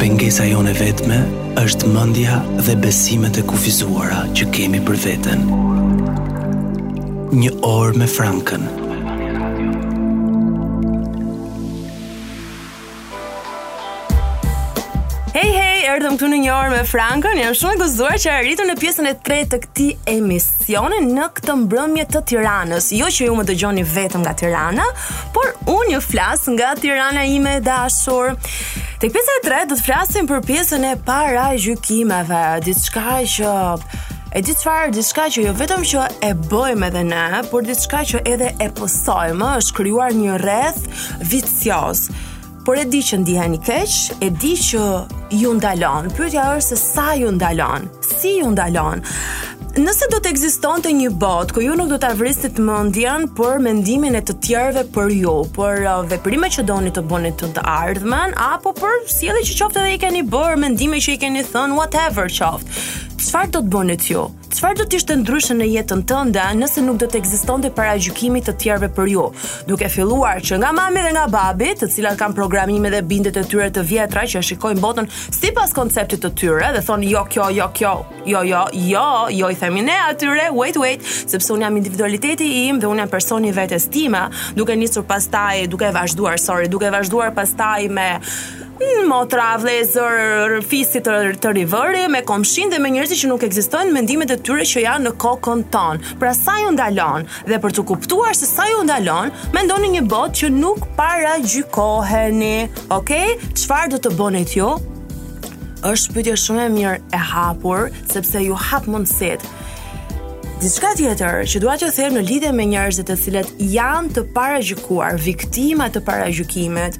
Pengesa 0.00 0.44
jone 0.48 0.72
vetme 0.78 1.20
është 1.60 1.90
mëndja 1.94 2.42
dhe 2.66 2.76
besimet 2.84 3.38
e 3.40 3.46
kufizuara 3.46 4.24
që 4.36 4.50
kemi 4.54 4.80
për 4.88 5.00
veten. 5.04 5.50
Një 7.40 7.54
orë 7.66 8.00
me 8.00 8.08
Frankën. 8.10 8.70
erdhëm 15.90 16.14
këtu 16.20 16.28
në 16.30 16.36
një 16.40 16.50
orë 16.54 16.70
me 16.70 16.80
Frankën. 16.86 17.38
Jam 17.40 17.54
shumë 17.56 17.74
e 17.74 17.78
gëzuar 17.80 18.18
që 18.22 18.30
arritëm 18.38 18.68
në 18.70 18.74
pjesën 18.78 19.08
e 19.10 19.14
tretë 19.26 19.48
të 19.50 19.58
këtij 19.64 19.86
emisioni 20.12 21.00
në 21.08 21.24
këtë 21.40 21.56
mbrëmje 21.64 22.04
të 22.14 22.20
Tiranës. 22.30 22.86
Jo 22.94 23.08
që 23.16 23.26
ju 23.26 23.34
më 23.40 23.46
dëgjoni 23.48 23.82
vetëm 23.96 24.22
nga 24.22 24.34
Tirana, 24.38 24.84
por 25.34 25.48
unë 25.72 25.96
ju 25.96 26.00
flas 26.04 26.44
nga 26.54 26.70
Tirana 26.78 27.24
ime 27.26 27.56
e 27.58 27.64
dashur. 27.66 28.36
Tek 29.02 29.14
pjesa 29.16 29.36
e 29.40 29.44
tretë 29.48 29.70
do 29.72 29.80
të 29.80 29.86
flasim 29.88 30.30
për 30.30 30.44
pjesën 30.52 30.86
e 30.92 30.94
para 31.10 31.48
gjykimeve, 31.66 32.42
diçka 32.70 33.18
që 33.34 33.54
e 34.38 34.44
di 34.46 34.54
çfarë, 34.54 34.92
diçka 34.94 35.26
që 35.34 35.48
jo 35.48 35.56
vetëm 35.58 35.82
që 35.90 36.06
e 36.28 36.34
bëjmë 36.46 36.90
edhe 36.92 37.02
ne, 37.10 37.24
por 37.50 37.66
diçka 37.66 38.04
që 38.12 38.22
edhe 38.30 38.54
e 38.62 38.70
posojmë, 38.78 39.50
është 39.58 39.78
krijuar 39.80 40.14
një 40.22 40.38
rreth 40.44 40.86
vicioz. 41.32 42.06
Por 42.64 42.76
e 42.76 42.82
di 42.84 43.00
që 43.00 43.22
ndiheni 43.22 43.58
keq, 43.64 43.94
e 44.20 44.28
di 44.36 44.52
që 44.60 44.82
ju 45.40 45.52
ndalon. 45.56 46.10
Pyetja 46.16 46.48
është 46.58 46.66
se 46.66 46.76
sa 46.90 47.06
ju 47.16 47.30
ndalon, 47.32 47.86
si 48.04 48.34
ju 48.40 48.50
ndalon. 48.52 49.00
Nëse 49.80 50.08
do 50.12 50.18
të 50.20 50.32
ekzistonte 50.34 50.90
një 50.92 51.12
botë 51.22 51.54
ku 51.56 51.62
ju 51.64 51.76
nuk 51.78 51.88
do 51.92 51.96
ta 52.02 52.10
vrisni 52.18 52.50
të 52.52 52.64
mendjen 52.66 53.28
për 53.38 53.62
mendimin 53.64 54.18
e 54.18 54.22
të 54.28 54.36
tjerëve 54.46 54.82
për 54.94 55.12
ju, 55.22 55.36
për 55.56 55.86
uh, 55.86 56.00
veprimet 56.10 56.58
që 56.58 56.66
doni 56.68 56.92
të 56.92 57.04
bëni 57.08 57.30
të, 57.40 57.52
të 57.56 57.64
ardhmen 57.76 58.34
apo 58.50 58.74
për 58.80 58.98
sjelljet 59.14 59.48
që 59.48 59.56
qoftë 59.62 59.84
edhe 59.86 59.94
i 59.96 60.02
keni 60.02 60.26
bërë, 60.34 60.60
mendime 60.66 61.00
që 61.00 61.14
i 61.16 61.22
keni 61.22 61.46
thënë, 61.48 61.78
whatever 61.78 62.28
qoftë. 62.28 62.82
Çfarë 63.30 63.54
do 63.56 63.64
të 63.64 63.74
bëni 63.76 63.96
ju. 64.10 64.26
Çfarë 64.50 64.80
do 64.80 64.84
të 64.90 64.98
ishte 64.98 65.14
ndryshe 65.14 65.54
në 65.54 65.66
jetën 65.70 66.00
tënde 66.10 66.42
nëse 66.58 66.82
nuk 66.82 66.96
do 66.98 67.06
të 67.06 67.20
ekzistonte 67.20 67.68
paragjykimi 67.74 68.40
të 68.42 68.54
tjerëve 68.58 68.88
për 68.96 69.10
ju? 69.12 69.26
Duke 69.68 69.86
filluar 69.94 70.40
që 70.46 70.56
nga 70.58 70.70
mami 70.74 71.04
dhe 71.04 71.12
nga 71.14 71.26
babi, 71.30 71.68
të 71.78 71.86
cilat 71.92 72.18
kanë 72.18 72.34
programime 72.34 72.90
dhe 72.90 73.04
bindet 73.06 73.36
e 73.38 73.44
tyre 73.46 73.68
të 73.76 73.84
vjetra 73.86 74.24
që 74.32 74.42
shikojnë 74.48 74.82
botën 74.82 75.06
sipas 75.36 75.70
konceptit 75.76 76.18
të 76.24 76.32
tyre 76.40 76.72
dhe 76.74 76.82
thonë 76.88 77.12
jo 77.12 77.22
kjo, 77.30 77.46
jo 77.60 77.68
kjo, 77.78 77.92
jo 78.32 78.40
jo, 78.48 78.64
jo, 78.90 79.04
jo 79.38 79.50
i 79.54 79.58
themi 79.60 79.84
ne 79.86 79.94
atyre, 80.08 80.48
wait 80.58 80.80
wait, 80.82 81.06
sepse 81.30 81.52
un 81.54 81.62
jam 81.62 81.78
individualiteti 81.78 82.48
im 82.64 82.80
dhe 82.82 82.90
un 82.90 82.98
jam 83.04 83.12
personi 83.12 83.54
vetes 83.54 83.86
tima, 83.86 84.26
duke 84.58 84.74
nisur 84.76 85.06
pastaj, 85.06 85.68
duke 85.70 85.92
vazhduar, 85.94 86.40
sorry, 86.42 86.66
duke 86.68 86.90
vazhduar 86.90 87.30
pastaj 87.38 87.86
me 87.88 88.08
në 88.80 89.02
mm, 89.02 89.08
motra 89.10 89.50
vlezër 89.60 90.54
fisit 90.64 91.04
të, 91.04 91.16
të 91.42 91.50
rivëri 91.58 92.06
me 92.08 92.22
komshin 92.26 92.70
dhe 92.72 92.78
me 92.80 92.88
njërësi 92.94 93.18
që 93.22 93.28
nuk 93.28 93.42
ekzistojnë 93.44 93.92
mendimet 93.92 94.32
e 94.32 94.38
tyre 94.40 94.64
që 94.70 94.84
janë 94.86 95.06
në 95.08 95.12
kokën 95.20 95.66
ton. 95.74 96.00
Pra 96.20 96.32
sa 96.36 96.56
ju 96.62 96.70
ndalon 96.72 97.26
dhe 97.50 97.58
për 97.60 97.74
të 97.76 97.84
kuptuar 97.90 98.36
se 98.38 98.48
sa 98.48 98.64
ju 98.70 98.80
ndalon, 98.88 99.34
mendoni 99.54 99.92
një 99.98 100.06
botë 100.08 100.40
që 100.42 100.52
nuk 100.56 100.86
para 100.96 101.36
gjykoheni. 101.44 102.70
Okej? 102.88 103.28
Okay? 103.36 103.52
Çfarë 103.60 103.92
do 103.92 104.00
të 104.06 104.14
bonit 104.18 104.54
ti? 104.56 104.64
Është 105.80 106.16
pyetje 106.16 106.36
shumë 106.40 106.68
e 106.68 106.72
mirë 106.74 106.96
e 107.16 107.24
hapur 107.34 107.92
sepse 108.10 108.40
ju 108.46 108.56
hap 108.64 108.84
mundësitë 108.92 109.56
Diçka 110.60 110.90
tjetër 110.92 111.46
që 111.48 111.60
dua 111.62 111.78
që 111.80 111.86
them 111.96 112.18
në 112.18 112.22
lidhje 112.28 112.48
me 112.52 112.66
njerëzit 112.68 113.06
të 113.08 113.14
cilët 113.22 113.52
janë 113.64 114.10
të 114.12 114.24
paragjykuar, 114.34 115.16
viktima 115.24 115.86
të 115.94 116.02
paragjykimit, 116.04 116.98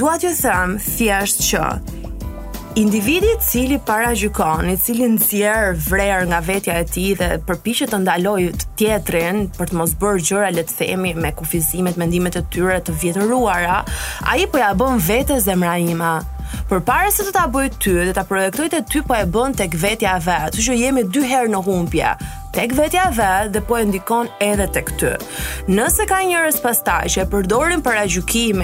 dua 0.00 0.14
që 0.22 0.30
them 0.40 0.78
thjesht 0.80 1.42
që 1.44 1.66
Individi 2.80 3.28
i 3.30 3.36
cili 3.44 3.76
paragjykon, 3.86 4.66
i 4.72 4.76
cili 4.80 5.04
nxjerr 5.12 5.76
vrer 5.86 6.24
nga 6.26 6.40
vetja 6.42 6.80
e 6.80 6.88
tij 6.90 7.12
dhe 7.20 7.28
përpiqet 7.46 7.92
të 7.92 8.00
ndalojë 8.02 8.50
të 8.64 8.70
tjetrin 8.80 9.44
për 9.54 9.70
të 9.70 9.78
mos 9.78 9.92
bërë 10.00 10.24
gjëra 10.30 10.48
le 10.56 10.64
të 10.66 10.78
themi 10.80 11.12
me 11.14 11.30
kufizimet, 11.38 12.00
mendimet 12.00 12.40
e 12.40 12.42
tyre 12.50 12.80
të 12.82 12.96
vjetëruara, 13.02 13.76
ai 14.32 14.48
po 14.50 14.58
ja 14.64 14.72
bën 14.80 14.96
vetes 15.10 15.44
zemra 15.46 15.76
për 16.74 16.80
pare 16.88 17.10
se 17.14 17.22
të 17.22 17.32
ta 17.36 17.44
bëjt 17.54 17.76
ty 17.84 17.92
dhe 18.00 18.14
ta 18.16 18.24
projektojt 18.26 18.72
e 18.80 18.82
ty 18.90 19.02
po 19.06 19.14
e 19.14 19.22
bën 19.30 19.54
të 19.60 19.68
këvetja 19.76 20.16
vetë, 20.26 20.54
të 20.58 20.64
që 20.68 20.78
jemi 20.82 21.06
dy 21.14 21.22
herë 21.30 21.52
në 21.54 21.64
humpja 21.68 22.16
tek 22.54 22.70
vetja 22.78 23.08
vetë 23.10 23.48
dhe 23.56 23.60
po 23.66 23.74
e 23.74 23.80
ndikon 23.88 24.28
edhe 24.44 24.68
tek 24.70 24.92
ty. 25.00 25.08
Nëse 25.74 26.04
ka 26.06 26.20
njërës 26.22 26.60
pastaj 26.62 27.08
që 27.10 27.24
e 27.24 27.30
përdorin 27.32 27.80
për 27.82 27.96
a 27.98 28.04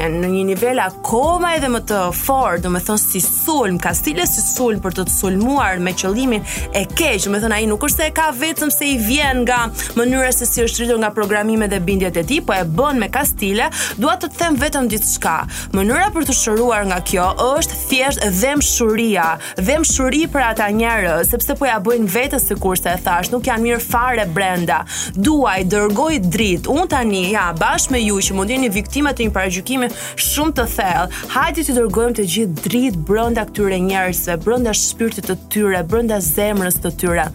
në 0.07 0.29
një 0.31 0.43
nivela 0.53 0.85
koma 1.09 1.57
edhe 1.57 1.67
më 1.75 1.81
të 1.91 1.99
forë, 2.15 2.61
dhe 2.63 2.71
me 2.71 2.79
thonë 2.87 3.03
si 3.03 3.21
sulm, 3.25 3.81
ka 3.83 3.91
stile 3.99 4.29
si 4.31 4.39
sulm 4.47 4.79
për 4.85 4.95
të 4.97 5.05
të 5.09 5.13
sulmuar 5.17 5.83
me 5.83 5.91
qëllimin 5.99 6.47
e 6.71 6.85
keqë, 6.87 7.25
dhe 7.25 7.33
me 7.35 7.41
thonë 7.43 7.57
a 7.57 7.59
i 7.59 7.67
nuk 7.67 7.89
është 7.89 8.05
e 8.07 8.13
ka 8.15 8.29
vetëm 8.39 8.71
se 8.71 8.87
i 8.87 8.95
vjen 9.09 9.43
nga 9.43 9.65
mënyre 9.99 10.31
se 10.39 10.47
si 10.47 10.63
është 10.69 10.85
rritur 10.85 11.03
nga 11.03 11.11
programime 11.19 11.67
dhe 11.73 11.83
bindjet 11.83 12.23
e 12.23 12.23
ti, 12.31 12.39
po 12.47 12.55
e 12.55 12.63
bën 12.63 12.95
me 13.03 13.11
ka 13.11 13.25
stile, 13.27 13.67
duat 13.99 14.23
të 14.23 14.31
të 14.31 14.39
them 14.45 14.61
vetëm 14.63 14.87
ditë 14.95 15.11
shka. 15.17 15.35
Mënyra 15.75 16.13
për 16.15 16.31
të 16.31 16.39
shëruar 16.45 16.87
nga 16.93 17.01
kjo 17.11 17.27
është 17.57 17.83
thjesht 18.01 18.23
dhemshuria, 18.41 19.27
dhemshuri 19.61 20.25
për 20.33 20.45
ata 20.49 20.69
njerëz, 20.77 21.31
sepse 21.35 21.57
po 21.59 21.67
ja 21.69 21.77
bëjnë 21.85 22.09
vetes 22.13 22.47
sikurse 22.49 22.91
e 22.97 23.01
thash, 23.05 23.31
nuk 23.35 23.49
janë 23.49 23.65
mirë 23.67 23.81
fare 23.85 24.25
brenda. 24.37 24.83
Duaj 25.17 25.65
dërgoj 25.73 26.21
dritë. 26.33 26.71
Un 26.73 26.89
tani 26.91 27.27
ja 27.35 27.49
bashkë 27.59 27.95
me 27.97 28.03
ju 28.05 28.21
që 28.29 28.39
mund 28.39 28.55
jeni 28.55 28.71
viktime 28.77 29.13
të 29.13 29.27
një 29.29 29.35
paragjykimi 29.37 29.91
shumë 30.31 30.57
të 30.61 30.69
thellë. 30.77 31.21
Hajde 31.35 31.67
të 31.69 31.77
dërgojmë 31.81 32.19
të 32.21 32.29
gjithë 32.37 32.67
dritë 32.69 33.05
brenda 33.11 33.45
këtyre 33.51 33.81
njerëzve, 33.91 34.39
brenda 34.47 34.75
shpirtit 34.87 35.29
të 35.31 35.39
tyre, 35.53 35.85
brenda 35.93 36.21
zemrës 36.25 36.81
të 36.85 36.95
tyre. 37.03 37.29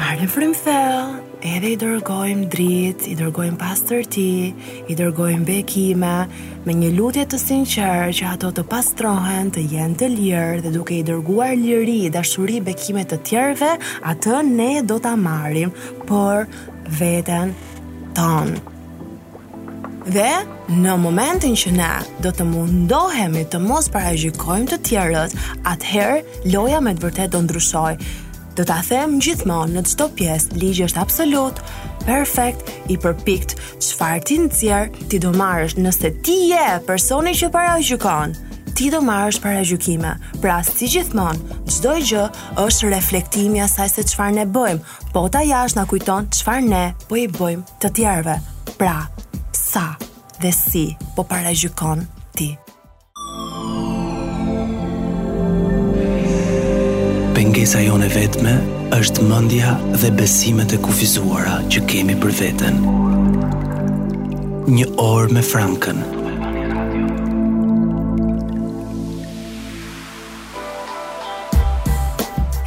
Marrim 0.00 0.30
frymë 0.32 0.60
thellë 0.66 1.23
edhe 1.44 1.68
i 1.74 1.76
dërgojmë 1.76 2.46
drit, 2.52 3.02
i 3.10 3.14
dërgojmë 3.18 3.58
pas 3.60 3.80
tërti, 3.84 4.86
i 4.90 4.94
dërgojmë 4.96 5.44
bekime, 5.48 6.12
me 6.64 6.76
një 6.80 6.88
lutje 6.96 7.26
të 7.28 7.40
sinqerë 7.42 8.14
që 8.16 8.30
ato 8.32 8.48
të 8.56 8.64
pastrohen, 8.72 9.50
të 9.52 9.64
jenë 9.74 9.98
të 10.00 10.08
lirë 10.14 10.62
dhe 10.64 10.72
duke 10.78 10.96
i 10.96 11.04
dërguar 11.04 11.52
liri, 11.60 11.98
dashuri, 12.14 12.62
bekime 12.64 13.04
të 13.10 13.18
tjerëve, 13.28 13.74
atë 14.14 14.40
ne 14.48 14.70
do 14.88 14.96
të 15.04 15.12
amarim, 15.12 15.74
për 16.08 16.48
veten 16.98 17.52
tonë. 18.16 18.62
Dhe 20.04 20.32
në 20.80 20.96
momentin 21.00 21.54
që 21.56 21.70
ne 21.76 21.92
do 22.24 22.32
të 22.36 22.44
mundohemi 22.48 23.44
të 23.52 23.60
mos 23.64 23.92
parajgjikojmë 23.94 24.68
të 24.74 24.82
tjerët, 24.88 25.36
atëherë 25.70 26.48
loja 26.56 26.80
me 26.84 26.96
të 26.96 27.04
vërtet 27.06 27.32
do 27.36 27.40
ndryshoj. 27.46 27.94
Do 28.56 28.62
ta 28.66 28.78
them 28.86 29.16
gjithmonë 29.22 29.74
në 29.74 29.82
çdo 29.90 30.06
pjesë, 30.14 30.58
ligji 30.62 30.84
është 30.86 31.00
absolut, 31.02 31.58
perfekt, 32.04 32.68
i 32.90 32.96
përpikt. 33.02 33.56
Çfarë 33.82 34.20
ti 34.28 34.36
nxjerr, 34.44 34.90
ti 35.10 35.18
do 35.22 35.32
marrësh 35.34 35.74
nëse 35.82 36.10
ti 36.26 36.36
je 36.52 36.66
personi 36.86 37.32
që 37.34 37.50
parajgjykon. 37.56 38.36
Ti 38.78 38.88
do 38.94 39.00
marrësh 39.06 39.40
parajgjykime. 39.42 40.12
Pra, 40.42 40.60
si 40.66 40.86
gjithmonë, 40.90 41.58
çdo 41.74 41.96
gjë 42.02 42.24
është 42.64 42.92
reflektimi 42.94 43.58
i 43.58 43.64
asaj 43.66 43.94
se 43.96 44.06
çfarë 44.12 44.38
ne 44.38 44.46
bëjmë, 44.54 44.92
po 45.14 45.26
ta 45.34 45.42
jashtë 45.46 45.80
na 45.80 45.86
kujton 45.90 46.30
çfarë 46.38 46.68
ne 46.70 46.84
po 47.10 47.18
i 47.18 47.26
bëjmë 47.40 47.78
të 47.82 47.92
tjerëve. 47.98 48.38
Pra, 48.78 49.00
sa 49.54 49.88
dhe 50.38 50.54
si 50.54 50.92
po 51.16 51.26
parajgjykon 51.30 52.06
ti. 52.38 52.54
pengesa 57.44 57.80
jone 57.84 58.06
vetme 58.08 58.52
është 58.96 59.24
mendja 59.28 59.74
dhe 60.00 60.08
besimet 60.16 60.70
e 60.72 60.78
kufizuara 60.80 61.58
që 61.72 61.82
kemi 61.90 62.14
për 62.22 62.30
veten. 62.38 62.78
Një 64.72 64.86
orë 65.02 65.34
me 65.36 65.42
Frankën. 65.44 65.98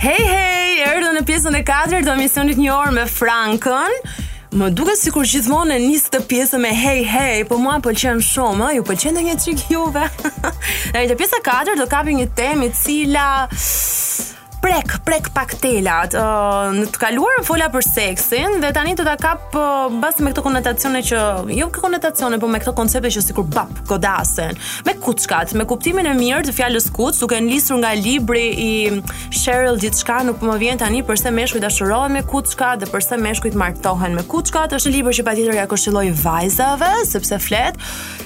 Hey 0.03 0.21
hey, 0.29 0.85
erdhën 0.91 1.15
në 1.17 1.25
pjesën 1.31 1.57
e 1.57 1.63
katërt 1.65 2.05
të 2.05 2.13
emisionit 2.13 2.61
Një 2.61 2.75
orë 2.77 2.93
me 2.99 3.07
Frankën. 3.17 3.97
Më 4.57 4.69
duke 4.77 4.93
si 4.97 5.11
kur 5.15 5.25
gjithmonë 5.31 5.79
e 5.79 5.87
njësë 5.87 6.13
të 6.17 6.21
pjesë 6.29 6.59
me 6.61 6.75
hej 6.83 7.01
hej, 7.15 7.41
po 7.49 7.57
mua 7.61 7.79
pëlqen 7.83 8.21
shumë, 8.23 8.75
ju 8.77 8.85
pëlqen 8.87 9.17
dhe 9.17 9.25
një 9.31 9.39
qikë 9.45 9.73
juve. 9.73 10.05
Në 10.93 11.01
e 11.01 11.09
të 11.11 11.17
pjesë 11.19 11.41
4 11.49 11.75
do 11.81 11.89
kapi 11.91 12.13
një 12.21 12.27
temi 12.37 12.69
cila 12.83 13.27
prek, 14.63 14.97
prek 15.03 15.29
pak 15.35 15.53
telat. 15.61 16.13
Uh, 16.17 16.69
në 16.81 16.87
të 16.93 17.01
kaluarën 17.01 17.45
fola 17.45 17.67
për 17.73 17.85
seksin 17.85 18.57
dhe 18.63 18.71
tani 18.75 18.95
do 18.97 19.03
ta 19.05 19.13
kap 19.21 19.53
uh, 19.57 19.87
mbas 19.93 20.19
me 20.23 20.31
këtë 20.33 20.43
konotacione 20.45 21.01
që 21.09 21.21
jo 21.59 21.67
po 21.69 21.73
me 21.73 21.81
konotacione, 21.87 22.39
por 22.41 22.51
me 22.51 22.59
këtë 22.63 22.73
koncepte 22.77 23.11
që 23.13 23.23
sikur 23.27 23.45
bap 23.53 23.81
godasen, 23.89 24.57
me 24.87 24.95
kuçkat, 25.03 25.53
me 25.57 25.65
kuptimin 25.69 26.09
e 26.11 26.15
mirë 26.17 26.43
të 26.49 26.55
fjalës 26.57 26.89
kuç, 26.95 27.19
duke 27.23 27.39
nisur 27.43 27.79
nga 27.81 27.91
libri 27.97 28.45
i 28.67 28.71
Sheryl 29.33 29.77
diçka 29.81 30.21
nuk 30.27 30.43
më 30.45 30.57
vjen 30.63 30.81
tani 30.81 31.03
përse 31.05 31.31
meshkujt 31.33 31.63
dashurohen 31.65 32.13
me 32.17 32.21
kuçka 32.27 32.73
dhe 32.81 32.89
përse 32.91 33.17
meshkujt 33.21 33.57
martohen 33.59 34.15
me 34.17 34.25
kuçka, 34.31 34.65
është 34.79 34.89
një 34.91 34.95
libër 34.97 35.17
që 35.19 35.25
patjetër 35.29 35.59
ja 35.61 35.67
këshilloi 35.71 36.07
vajzave 36.23 36.91
sepse 37.09 37.39
flet 37.45 37.77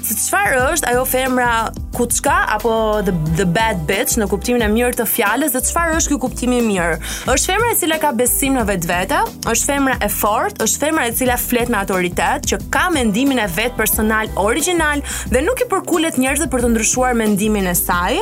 se 0.01 0.17
çfarë 0.17 0.63
është 0.75 0.91
ajo 0.93 1.03
femra 1.05 1.49
kuçka 1.95 2.37
apo 2.55 2.73
the, 3.05 3.13
the 3.37 3.45
bad 3.45 3.83
bitch 3.89 4.17
në 4.19 4.27
kuptimin 4.31 4.63
e 4.65 4.69
mirë 4.71 4.95
të 5.01 5.07
fjalës 5.11 5.55
dhe 5.55 5.61
çfarë 5.69 5.99
është 5.99 6.20
kuptimi 6.21 6.61
mirë. 6.65 6.99
Është 7.33 7.51
femra 7.51 7.71
e 7.73 7.77
cila 7.81 7.97
ka 8.03 8.11
besim 8.17 8.55
në 8.59 8.65
vetvete, 8.69 9.21
është 9.51 9.69
femra 9.71 9.97
e 10.05 10.09
fortë, 10.13 10.67
është 10.67 10.83
femra 10.85 11.07
e 11.09 11.15
cila 11.17 11.37
flet 11.41 11.71
me 11.73 11.79
autoritet, 11.81 12.45
që 12.51 12.61
ka 12.73 12.85
mendimin 12.93 13.41
e 13.43 13.49
vet 13.57 13.75
personal 13.79 14.29
origjinal 14.45 15.03
dhe 15.33 15.41
nuk 15.47 15.63
i 15.65 15.69
përkulet 15.73 16.19
njerëzve 16.21 16.49
për 16.53 16.65
të 16.67 16.71
ndryshuar 16.75 17.17
mendimin 17.19 17.67
e 17.71 17.75
saj. 17.81 18.21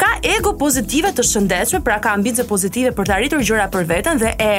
Ka 0.00 0.14
ego 0.36 0.54
pozitive 0.62 1.12
të 1.16 1.26
shëndetshme, 1.32 1.82
pra 1.84 1.98
ka 2.04 2.14
ambicie 2.18 2.46
pozitive 2.48 2.94
për 2.96 3.10
të 3.10 3.18
arritur 3.18 3.44
gjëra 3.50 3.68
për 3.74 3.90
veten 3.94 4.22
dhe 4.22 4.34
e 4.38 4.52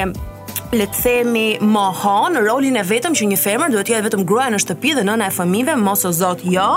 le 0.74 0.86
të 0.86 0.96
themi 1.02 1.46
mohon 1.62 2.34
rolin 2.42 2.76
e 2.80 2.84
vetëm 2.86 3.14
që 3.18 3.26
një 3.30 3.36
femër 3.38 3.72
duhet 3.72 3.86
të 3.88 3.92
jetë 3.94 4.06
vetëm 4.08 4.24
gruaja 4.28 4.50
në 4.54 4.58
shtëpi 4.62 4.94
dhe 4.98 5.04
nëna 5.06 5.28
e 5.30 5.34
fëmijëve, 5.34 5.76
mos 5.82 6.02
o 6.08 6.10
zot, 6.14 6.42
jo. 6.54 6.70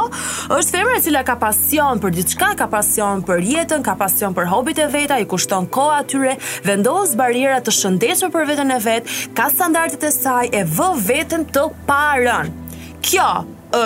Është 0.56 0.76
femra 0.76 1.00
e 1.00 1.04
cila 1.06 1.24
ka 1.26 1.36
pasion 1.42 2.02
për 2.04 2.14
diçka, 2.18 2.52
ka 2.60 2.68
pasion 2.72 3.24
për 3.26 3.42
jetën, 3.54 3.86
ka 3.86 3.96
pasion 4.00 4.36
për 4.38 4.50
hobit 4.52 4.82
e 4.84 4.88
vet, 4.94 5.16
i 5.20 5.26
kushton 5.34 5.68
kohë 5.74 5.98
atyre, 6.04 6.36
vendos 6.68 7.16
barriera 7.20 7.58
të 7.66 7.74
shëndetshme 7.80 8.30
për 8.36 8.48
veten 8.52 8.76
e 8.78 8.80
vet, 8.86 9.10
ka 9.38 9.50
standardet 9.54 10.06
e 10.06 10.14
saj 10.16 10.52
e 10.54 10.64
vë 10.78 10.92
veten 11.10 11.48
të 11.50 11.66
parën. 11.90 12.54
Kjo 13.02 13.32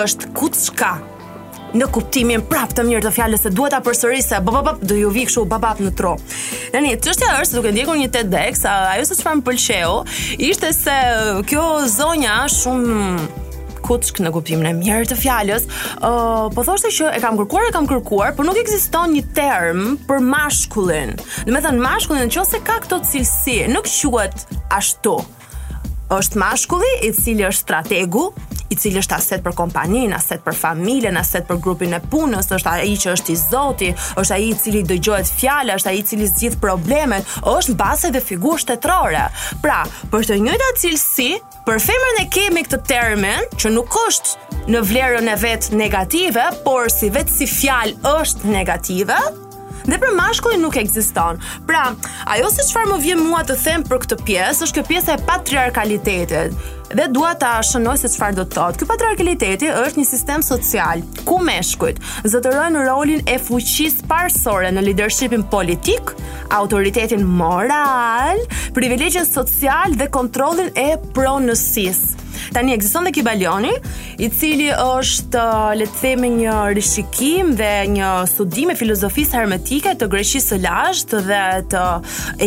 është 0.02 0.34
kuçka 0.36 0.94
në 1.78 1.88
kuptimin 1.94 2.44
prapë 2.50 2.76
të 2.78 2.84
mirë 2.86 3.04
të 3.08 3.12
fjalës 3.16 3.46
se 3.48 3.52
duhet 3.54 3.74
ta 3.74 3.80
përsërisë 3.86 4.30
se 4.30 4.42
bap 4.46 4.60
bap 4.68 4.82
do 4.86 4.98
ju 4.98 5.10
vi 5.14 5.24
kështu 5.28 5.46
babap 5.50 5.80
në 5.82 5.92
tro. 5.98 6.14
Tani 6.74 6.94
çështja 7.02 7.32
është 7.40 7.50
se 7.54 7.58
duke 7.62 7.72
ndjekur 7.74 7.98
një 8.00 8.10
TEDx, 8.14 8.64
ajo 8.70 9.08
se 9.10 9.18
çfarë 9.18 9.40
më 9.42 9.46
pëlqeu 9.48 9.96
ishte 10.50 10.70
se 10.78 10.98
kjo 11.50 11.66
zonja 11.94 12.38
shumë 12.54 13.42
kuçk 13.84 14.22
në 14.24 14.32
kuptimin 14.32 14.70
e 14.70 14.76
mirë 14.78 15.10
të 15.10 15.18
fjalës, 15.20 15.66
ë 16.00 16.08
uh, 16.08 16.46
po 16.56 16.64
thoshte 16.64 16.88
që 16.98 17.10
e 17.18 17.20
kam 17.20 17.36
kërkuar, 17.42 17.66
e 17.68 17.74
kam 17.76 17.90
kërkuar, 17.90 18.32
por 18.38 18.48
nuk 18.48 18.60
ekziston 18.62 19.12
një 19.18 19.24
term 19.36 19.82
për 20.08 20.22
mashkullin. 20.24 21.18
Do 21.44 21.52
të 21.52 21.64
thënë 21.66 21.84
mashkullin 21.84 22.30
nëse 22.32 22.64
ka 22.64 22.78
këto 22.86 23.02
cilësi, 23.10 23.58
nuk 23.74 23.90
quhet 23.92 24.46
ashtu 24.72 25.18
është 26.14 26.38
mashkulli 26.40 26.94
i 27.10 27.12
cili 27.18 27.44
është 27.50 27.66
strategu, 27.66 28.30
i 28.74 28.78
cili 28.82 29.02
është 29.04 29.18
aset 29.20 29.44
për 29.46 29.54
kompaninë, 29.58 30.16
aset 30.18 30.42
për 30.46 30.56
familjen, 30.58 31.18
aset 31.20 31.46
për 31.50 31.60
grupin 31.64 31.94
e 31.98 32.02
punës, 32.12 32.50
është 32.58 32.72
ai 32.74 32.96
që 33.04 33.14
është 33.16 33.34
i 33.34 33.38
Zoti, 33.44 33.92
është 34.18 34.38
ai 34.38 34.44
i 34.50 34.56
cili 34.64 34.82
dëgjohet 34.90 35.32
fjalë, 35.38 35.76
është 35.80 35.92
ai 35.92 36.00
i 36.02 36.06
cili 36.10 36.30
zgjidh 36.32 36.58
problemet, 36.64 37.34
është 37.54 37.76
mbase 37.78 38.14
dhe 38.16 38.24
figurë 38.32 38.64
shtetërore. 38.66 39.24
Pra, 39.64 39.80
për 40.14 40.28
të 40.32 40.40
njëjtat 40.48 40.82
cilësi, 40.86 41.30
për 41.68 41.82
femrën 41.90 42.22
e 42.24 42.28
kemi 42.34 42.66
këtë 42.66 42.82
termen 42.90 43.46
që 43.62 43.74
nuk 43.78 43.94
është 44.08 44.68
në 44.74 44.84
vlerën 44.90 45.30
e 45.30 45.38
vet 45.46 45.70
negative, 45.84 46.50
por 46.66 46.90
si 46.92 47.12
vetë 47.14 47.38
si 47.38 47.50
fjalë 47.60 48.00
është 48.18 48.54
negative, 48.58 49.22
dhe 49.92 49.98
për 50.00 50.14
mashkullin 50.18 50.62
nuk 50.64 50.78
ekziston. 50.80 51.40
Pra, 51.68 51.84
ajo 52.36 52.50
se 52.54 52.66
qëfar 52.68 52.88
më 52.92 53.02
vje 53.04 53.18
mua 53.20 53.42
të 53.48 53.58
them 53.64 53.84
për 53.88 54.02
këtë 54.06 54.20
pjesë, 54.28 54.64
është 54.68 54.80
kjo 54.80 54.86
pjesë 54.92 55.18
e 55.18 55.24
patriarkalitetit 55.28 56.72
dhe 56.94 57.06
dua 57.10 57.32
ta 57.42 57.56
shënoj 57.66 57.96
se 58.04 58.10
çfarë 58.14 58.36
do 58.38 58.44
të 58.46 58.54
thotë. 58.58 58.80
Ky 58.84 58.88
patriarkaliteti 58.90 59.70
është 59.74 60.00
një 60.02 60.06
sistem 60.10 60.44
social 60.46 61.02
ku 61.28 61.40
meshkujt 61.42 61.98
zotërojnë 62.30 62.84
rolin 62.88 63.24
e 63.30 63.40
fuqisë 63.42 64.06
parsore 64.12 64.70
në 64.76 64.84
leadershipin 64.92 65.46
politik, 65.52 66.14
autoritetin 66.54 67.24
moral, 67.42 68.44
privilegjet 68.78 69.26
social 69.32 69.98
dhe 70.00 70.10
kontrollin 70.14 70.70
e 70.78 70.92
pronësisë. 71.16 72.23
Tani 72.54 72.74
ekziston 72.74 73.06
dhe 73.08 73.12
Kibalioni, 73.16 73.72
i 74.20 74.30
cili 74.30 74.70
është 74.74 75.40
uh, 75.40 75.72
le 75.78 75.88
të 75.90 76.00
themi 76.02 76.30
një 76.40 76.56
rishikim 76.76 77.54
dhe 77.58 77.70
një 77.96 78.10
studim 78.30 78.72
e 78.74 78.78
filozofisë 78.78 79.38
hermetike 79.38 79.94
të 80.00 80.08
Greqisë 80.12 80.44
së 80.52 80.60
lashtë 80.64 81.22
dhe 81.28 81.40
të 81.74 81.84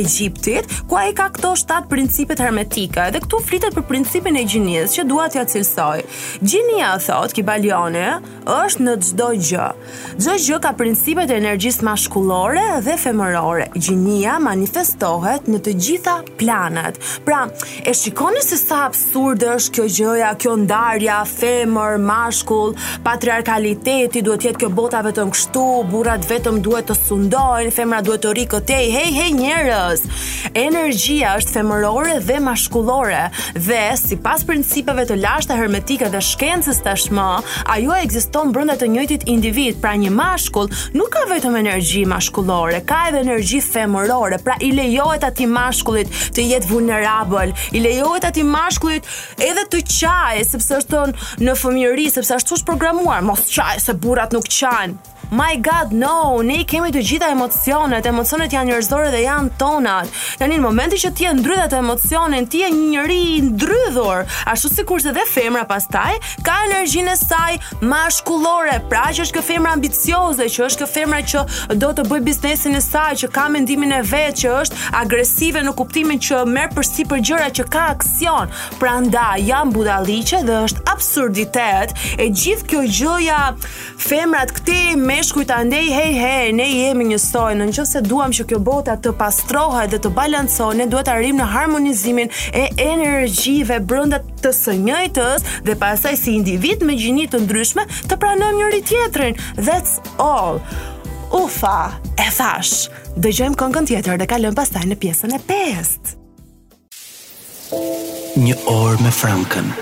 Egjiptit, 0.01 0.69
ku 0.91 0.99
ai 1.01 1.13
ka 1.17 1.29
këto 1.35 1.55
7 1.59 1.89
principe 1.91 2.37
hermetike. 2.39 3.07
Dhe 3.15 3.23
këtu 3.25 3.41
flitet 3.47 3.77
për 3.77 3.87
principin 3.89 4.37
e 4.41 4.45
gjinisë 4.47 4.99
që 5.01 5.07
dua 5.11 5.27
t'ia 5.33 5.43
ja 5.45 5.51
cilësoj. 5.55 6.05
Gjinia 6.43 6.93
thotë 7.03 7.39
Kibalioni 7.41 8.07
është 8.53 8.87
në 8.87 8.97
çdo 9.09 9.31
gjë. 9.49 9.67
Çdo 10.21 10.37
gjë 10.47 10.61
ka 10.67 10.75
principet 10.79 11.31
e 11.31 11.39
energjisë 11.41 11.85
maskullore 11.87 12.65
dhe 12.87 12.97
femërore. 13.01 13.71
Gjinia 13.77 14.39
manifestohet 14.43 15.49
në 15.53 15.61
të 15.67 15.77
gjitha 15.87 16.17
planet. 16.41 17.01
Pra, 17.27 17.45
e 17.83 17.95
shikoni 17.95 18.43
se 18.45 18.59
sa 18.61 18.85
absurde 18.91 19.53
është 19.57 19.75
kjo 19.79 19.86
gjëja, 19.91 20.33
kjo 20.41 20.55
ndarja, 20.65 21.19
femër, 21.29 21.97
mashkull, 22.03 22.75
patriarkaliteti, 23.05 24.23
duhet 24.27 24.47
jetë 24.49 24.63
kjo 24.65 24.71
bota 24.75 25.01
vetëm 25.07 25.31
kështu, 25.35 25.65
burrat 25.91 26.27
vetëm 26.29 26.61
duhet 26.65 26.89
të 26.91 26.97
sundojnë, 26.99 27.73
femra 27.77 28.03
duhet 28.07 28.25
të 28.25 28.33
rikotej, 28.39 28.91
hej, 28.93 29.11
hej, 29.15 29.33
njerës, 29.37 30.05
energjia 30.59 31.35
është 31.41 31.55
femërore 31.59 32.17
dhe 32.29 32.39
mashkullore, 32.47 33.23
dhe 33.57 33.83
si 34.01 34.19
pas 34.27 34.45
principeve 34.49 35.07
të 35.09 35.19
lashta 35.23 35.57
hermetike 35.59 36.11
dhe 36.13 36.23
shkencës 36.31 36.83
të 36.87 36.95
ajo 37.77 37.95
e 37.97 38.03
egziston 38.07 38.53
brënda 38.55 38.77
të 38.81 38.87
njëtit 38.95 39.27
individ, 39.35 39.81
pra 39.83 39.95
një 39.99 40.11
mashkull 40.15 40.71
nuk 40.95 41.11
ka 41.17 41.25
vetëm 41.31 41.57
energji 41.61 42.05
mashkullore, 42.09 42.83
ka 42.89 43.05
edhe 43.11 43.23
energji 43.27 43.61
femërore, 43.65 44.39
pra 44.45 44.57
i 44.67 44.73
lejohet 44.75 45.25
ati 45.27 45.47
mashkullit 45.47 46.11
të 46.37 46.45
jetë 46.53 46.71
vulnerabël, 46.71 47.53
i 47.77 47.81
lejohet 47.83 48.25
ati 48.29 48.43
mashkullit 48.47 49.07
edhe 49.41 49.67
të 49.77 49.99
qaj, 49.99 50.39
sepse 50.51 50.79
është 50.81 50.95
thonë 50.95 51.49
në 51.49 51.57
fëmijëri, 51.61 52.07
sepse 52.15 52.39
ashtu 52.39 52.57
është 52.59 52.69
programuar, 52.71 53.25
mos 53.29 53.45
qaj, 53.53 53.77
se 53.87 53.97
burrat 54.03 54.37
nuk 54.37 54.49
qajnë. 54.61 55.16
My 55.31 55.57
God, 55.61 55.93
no, 55.93 56.41
ne 56.45 56.61
i 56.61 56.65
kemi 56.69 56.93
të 56.95 57.01
gjitha 57.03 57.29
emocionet, 57.35 58.07
emocionet 58.07 58.53
janë 58.55 58.69
njërzore 58.71 59.09
dhe 59.11 59.25
janë 59.25 59.51
tonat. 59.59 60.11
Në 60.39 60.49
një 60.53 60.59
momenti 60.63 61.01
që 61.03 61.11
ti 61.19 61.27
e 61.27 61.33
ndrydhe 61.35 61.65
të 61.73 61.81
emocionet, 61.83 62.47
ti 62.53 62.61
e 62.63 62.69
një 62.71 62.85
njëri 62.93 63.25
ndrydhur, 63.49 64.21
ashtu 64.53 64.71
si 64.71 64.85
kurse 64.87 65.11
dhe 65.17 65.25
femra 65.27 65.65
pas 65.67 65.89
taj, 65.91 66.21
ka 66.47 66.55
energjine 66.69 67.17
saj 67.19 67.57
ma 67.83 68.05
shkullore, 68.15 68.77
pra 68.91 69.09
që 69.11 69.25
është 69.27 69.39
kë 69.39 69.43
femra 69.49 69.73
ambicioze, 69.75 70.47
që 70.55 70.63
është 70.69 70.85
kë 70.85 70.89
femra 70.93 71.19
që 71.35 71.43
do 71.83 71.91
të 71.97 72.07
bëj 72.07 72.23
biznesin 72.31 72.79
e 72.79 72.85
saj, 72.87 73.19
që 73.25 73.31
ka 73.35 73.49
mendimin 73.57 73.97
e 73.99 74.01
vetë, 74.07 74.37
që 74.45 74.55
është 74.61 74.95
agresive 75.03 75.65
në 75.67 75.75
kuptimin 75.81 76.23
që 76.23 76.45
merë 76.55 76.75
për 76.79 76.87
si 76.87 77.09
për 77.11 77.25
gjëra 77.27 77.51
që 77.59 77.67
ka 77.75 77.89
aksion. 77.97 78.55
Pra 78.79 78.95
nda, 79.03 79.27
jam 79.43 79.75
budalice 79.75 80.45
dhe 80.47 80.63
është 80.69 80.87
absurditet 80.95 81.99
e 82.15 82.31
gjithë 82.31 82.71
kjo 82.71 82.87
gjëja 82.87 83.43
femrat 84.07 84.55
këti 84.61 84.79
me 84.97 85.16
peshkuj 85.17 85.45
ta 85.49 85.57
ndej 85.67 85.87
hej 85.97 86.13
hej, 86.23 86.47
ne 86.57 86.65
jemi 86.71 87.05
një 87.13 87.17
soj, 87.23 87.55
në 87.57 87.69
nëse 87.71 88.01
duam 88.11 88.33
që 88.37 88.45
kjo 88.51 88.59
bota 88.69 88.97
të 89.01 89.15
pastrohet 89.21 89.95
dhe 89.95 90.01
të 90.05 90.11
balancohet, 90.19 90.77
ne 90.81 90.85
duhet 90.93 91.07
të 91.09 91.15
arrim 91.15 91.39
në 91.41 91.47
harmonizimin 91.55 92.29
e 92.61 92.67
energjive 92.89 93.79
brenda 93.93 94.19
të 94.45 94.53
së 94.59 94.75
njëjtës 94.83 95.47
dhe 95.69 95.77
pastaj 95.85 96.13
si 96.21 96.35
individ 96.37 96.85
me 96.89 96.99
gjini 97.01 97.25
të 97.33 97.41
ndryshme 97.47 97.87
të 98.13 98.19
pranojmë 98.21 98.59
njëri 98.61 98.83
tjetrin. 98.91 99.41
That's 99.57 99.97
all. 100.21 100.61
Ufa, 101.33 101.97
e 102.21 102.29
thash. 102.37 102.91
Dëgjojmë 103.17 103.57
këngën 103.59 103.89
tjetër 103.89 104.21
dhe 104.21 104.29
kalëm 104.31 104.55
pastaj 104.59 104.85
në 104.87 105.01
pjesën 105.03 105.33
e 105.37 105.41
pest 105.49 106.13
Një 108.37 108.55
orë 108.71 109.01
me 109.03 109.11
Frankën 109.21 109.73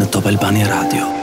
në 0.00 0.08
Top 0.14 0.24
Albani 0.32 0.64
Radio. 0.64 1.04
Radio. 1.04 1.21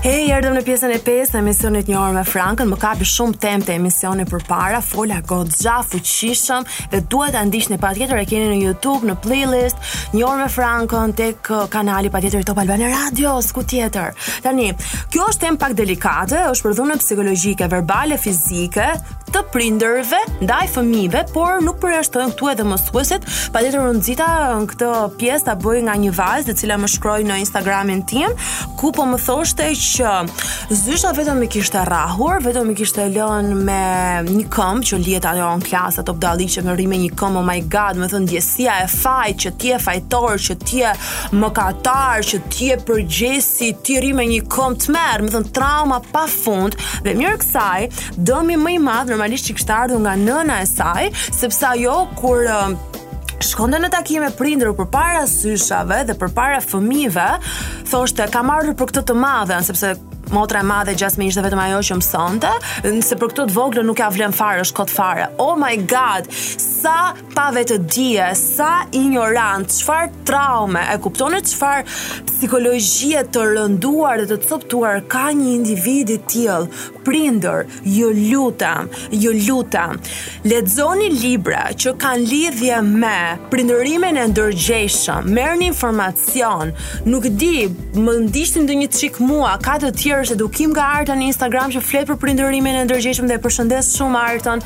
Hej, 0.00 0.30
erdhëm 0.32 0.54
në 0.56 0.60
pjesën 0.64 0.92
e 0.94 0.98
5 1.04 1.28
të 1.30 1.38
emisionit 1.42 1.88
një 1.90 1.96
orë 2.00 2.14
me 2.16 2.20
Frankën. 2.24 2.70
Më 2.72 2.76
kapi 2.80 3.04
shumë 3.06 3.36
temë 3.42 3.66
të 3.66 3.74
emisionit 3.74 4.30
përpara, 4.30 4.78
fola 4.80 5.18
goxha 5.28 5.74
fuqishëm 5.84 6.64
dhe 6.94 7.02
dua 7.12 7.26
ta 7.34 7.42
ndiqni 7.44 7.76
patjetër 7.82 8.22
e 8.22 8.24
keni 8.30 8.46
në 8.54 8.62
YouTube, 8.62 9.04
në 9.10 9.18
playlist, 9.20 9.84
një 10.16 10.24
orë 10.30 10.40
me 10.40 10.46
Frankën 10.56 11.12
tek 11.20 11.52
uh, 11.52 11.66
kanali 11.68 12.08
patjetër 12.14 12.46
Top 12.48 12.62
Albana 12.64 12.88
Radio, 12.94 13.34
ku 13.52 13.60
tjetër. 13.68 14.16
Tani, 14.46 14.70
kjo 15.12 15.28
është 15.34 15.44
temë 15.50 15.60
pak 15.68 15.76
delikate, 15.82 16.46
është 16.54 16.70
për 16.70 16.78
dhunën 16.80 17.04
psikologjike, 17.04 17.68
verbale, 17.76 18.16
fizike 18.24 18.88
të 19.30 19.44
prindërve 19.52 20.24
ndaj 20.42 20.64
fëmijëve, 20.74 21.26
por 21.30 21.60
nuk 21.62 21.69
përjashtojnë 21.82 22.34
këtu 22.34 22.48
edhe 22.52 22.66
mësueset. 22.68 23.26
Patjetër 23.54 23.84
unë 23.84 24.16
në 24.20 24.70
këtë 24.72 24.90
pjesë 25.20 25.46
ta 25.48 25.56
bëj 25.60 25.80
nga 25.86 25.94
një 26.02 26.12
vajzë 26.16 26.52
e 26.52 26.56
cila 26.60 26.76
më 26.80 26.90
shkroi 26.94 27.20
në 27.28 27.38
Instagramin 27.44 28.02
tim, 28.10 28.34
ku 28.80 28.90
po 28.96 29.06
më 29.08 29.18
thoshte 29.24 29.68
që 29.84 30.12
zysha 30.80 31.12
vetëm 31.16 31.42
i 31.46 31.50
kishte 31.52 31.80
rrahur, 31.88 32.38
vetëm 32.44 32.72
i 32.72 32.76
kishte 32.78 33.06
lënë 33.14 33.54
me 33.66 33.84
një 34.28 34.44
këmbë 34.52 34.88
që 34.90 35.00
lihet 35.04 35.28
ajo 35.30 35.50
në 35.62 35.68
klasë 35.70 36.02
ato 36.04 36.14
dalli 36.24 36.48
që 36.52 36.64
më 36.68 36.76
rrimë 36.78 37.00
një 37.04 37.10
këmbë, 37.20 37.40
oh 37.40 37.46
my 37.48 37.58
god, 37.72 38.00
më 38.00 38.10
thon 38.12 38.28
djesia 38.30 38.76
e 38.84 38.88
faj 38.92 39.26
që 39.44 39.54
ti 39.62 39.72
e 39.76 39.80
fajtor, 39.82 40.36
që 40.46 40.56
ti 40.66 40.82
e 40.86 40.92
mëkatar, 41.40 42.24
që 42.30 42.42
ti 42.52 42.70
e 42.74 42.78
përgjesi, 42.90 43.70
ti 43.86 43.98
rri 44.00 44.12
me 44.18 44.26
një 44.30 44.42
këmbë 44.52 44.80
të 44.84 44.94
merr, 44.96 45.24
më 45.26 45.32
thon 45.34 45.48
trauma 45.56 46.00
pa 46.12 46.24
fund 46.32 46.76
dhe 47.04 47.14
mirë 47.18 47.38
kësaj, 47.44 47.80
dëmi 48.18 48.58
më 48.60 48.74
i 48.76 48.80
madh 48.88 49.12
normalisht 49.14 49.48
që 49.48 49.80
nga 50.00 50.16
nëna 50.18 50.60
e 50.62 50.68
saj, 50.68 51.10
sepse 51.40 51.69
ajo 51.70 51.96
kur 52.18 52.46
shkonde 53.46 53.78
në 53.80 53.90
takime 53.92 54.30
prindër 54.36 54.72
për 54.78 54.88
para 54.92 55.22
syshave 55.30 56.02
dhe 56.08 56.16
për 56.18 56.32
para 56.36 56.58
fëmive, 56.64 57.28
thoshte, 57.90 58.26
ka 58.32 58.42
marrë 58.46 58.74
për 58.78 58.90
këtë 58.94 59.06
të 59.10 59.16
madhe, 59.18 59.60
nësepse 59.62 59.94
motra 60.30 60.60
e 60.62 60.66
madhe 60.66 60.92
gjatë 60.98 61.18
me 61.18 61.26
ishte 61.26 61.42
vetëm 61.42 61.58
ajo 61.62 61.78
që 61.88 61.94
më 61.98 62.04
sonte, 62.06 62.50
nëse 62.86 63.16
për 63.18 63.32
këtë 63.32 63.46
të 63.48 63.54
voglë 63.54 63.82
nuk 63.88 63.96
ka 63.98 64.10
vlem 64.14 64.34
fare, 64.36 64.62
është 64.64 64.76
këtë 64.78 64.94
fare. 64.94 65.24
Oh 65.42 65.56
my 65.58 65.72
God, 65.90 66.28
sa 66.62 66.96
pa 67.34 67.48
vetë 67.54 67.80
dje, 67.90 68.28
sa 68.38 68.68
ignorant, 68.94 69.66
qëfar 69.74 70.10
traume, 70.30 70.82
e 70.94 71.00
kuptone 71.02 71.42
qëfar 71.46 71.82
psikologjie 72.30 73.24
të 73.34 73.48
rënduar 73.56 74.22
dhe 74.22 74.30
të 74.30 74.38
të 74.46 74.50
tëptuar, 74.52 75.02
ka 75.10 75.26
një 75.34 75.50
individit 75.58 76.30
tjelë, 76.30 76.99
prindër, 77.02 77.66
ju 77.84 78.12
jo 78.12 78.12
lutam, 78.44 78.88
ju 79.10 79.30
jo 79.34 79.54
lutam. 79.56 79.96
Lexoni 80.44 81.10
libra 81.22 81.68
që 81.76 81.92
kanë 82.00 82.26
lidhje 82.30 82.80
me 82.84 83.18
prindërimin 83.52 84.16
e 84.22 84.26
ndërgjeshëm. 84.30 85.24
një 85.30 85.66
informacion. 85.72 86.72
Nuk 87.04 87.24
di, 87.28 87.68
më 87.94 88.12
ndishtin 88.28 88.66
të 88.66 88.88
çik 88.98 89.18
mua, 89.20 89.56
ka 89.62 89.78
të 89.78 89.90
tjerë 90.00 90.32
edukim 90.32 90.70
nga 90.72 90.84
arta 90.98 91.12
në 91.16 91.24
Instagram 91.30 91.70
që 91.70 91.80
flet 91.82 92.06
për 92.06 92.16
prindërimin 92.16 92.74
e 92.80 92.84
ndërgjeshëm 92.84 93.26
dhe 93.28 93.38
përshëndes 93.44 93.96
shumë 93.96 94.18
artën. 94.32 94.58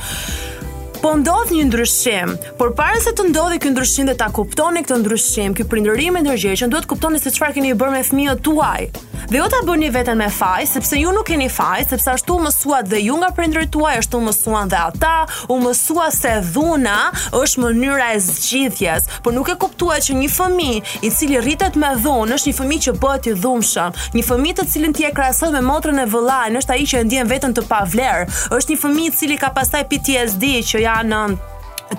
Po 1.05 1.13
ndodh 1.21 1.51
një 1.53 1.65
ndryshim, 1.65 2.31
por 2.57 2.71
para 2.79 2.97
se 3.05 3.13
të 3.13 3.27
ndodhi 3.29 3.59
ky 3.61 3.75
ndryshim 3.75 4.07
dhe 4.09 4.15
ta 4.17 4.31
kuptoni 4.33 4.81
këtë 4.87 5.03
ndryshim, 5.03 5.53
ky 5.53 5.67
prindërim 5.69 6.17
energjeshëm 6.25 6.71
duhet 6.73 6.87
të 6.89 6.95
kuptoni 6.95 7.19
se 7.21 7.29
çfarë 7.37 7.59
keni 7.59 7.75
bërë 7.77 7.99
me 7.99 8.07
fëmijët 8.09 8.41
tuaj. 8.47 8.85
Dhe 9.33 9.39
jo 9.41 9.45
ta 9.49 9.63
bëni 9.65 9.89
veten 9.93 10.19
me 10.21 10.27
faj, 10.33 10.67
sepse 10.69 10.99
ju 11.01 11.13
nuk 11.17 11.25
keni 11.31 11.47
faj, 11.53 11.87
sepse 11.91 12.11
ashtu 12.13 12.35
mësuat 12.45 12.89
dhe 12.91 12.99
ju 13.07 13.15
nga 13.21 13.31
prindërit 13.37 13.71
tuaj, 13.73 13.95
ashtu 14.03 14.19
mësuan 14.21 14.69
dhe 14.73 14.77
ata, 14.85 15.13
u 15.53 15.57
mësua 15.63 16.11
se 16.13 16.33
dhuna 16.53 16.97
është 17.39 17.63
mënyra 17.65 18.09
e 18.17 18.19
zgjidhjes, 18.25 19.07
por 19.25 19.33
nuk 19.37 19.49
e 19.49 19.57
kuptuat 19.63 20.05
që 20.09 20.17
një 20.19 20.29
fëmijë 20.33 21.05
i 21.09 21.13
cili 21.19 21.41
rritet 21.41 21.77
me 21.81 21.93
dhunë 22.05 22.37
është 22.37 22.53
një 22.53 22.57
fëmijë 22.61 22.85
që 22.89 22.95
bëhet 23.05 23.31
i 23.33 23.35
dhunshëm, 23.45 23.97
një 24.19 24.27
fëmijë 24.29 24.59
të 24.61 24.69
cilin 24.75 24.97
ti 25.01 25.09
e 25.09 25.13
krahason 25.17 25.57
me 25.57 25.65
motrën 25.71 26.05
e 26.05 26.05
vëllait, 26.15 26.59
është 26.61 26.77
ai 26.77 26.85
që 26.93 27.01
e 27.01 27.09
ndjen 27.09 27.33
veten 27.33 27.57
të 27.57 27.65
pavlerë, 27.73 28.29
është 28.59 28.75
një 28.77 28.83
fëmijë 28.85 29.09
i 29.09 29.17
cili 29.23 29.41
ka 29.41 29.55
pastaj 29.57 29.87
PTSD 29.95 30.53
që 30.69 30.85
ja 30.85 30.94
në 31.03 31.25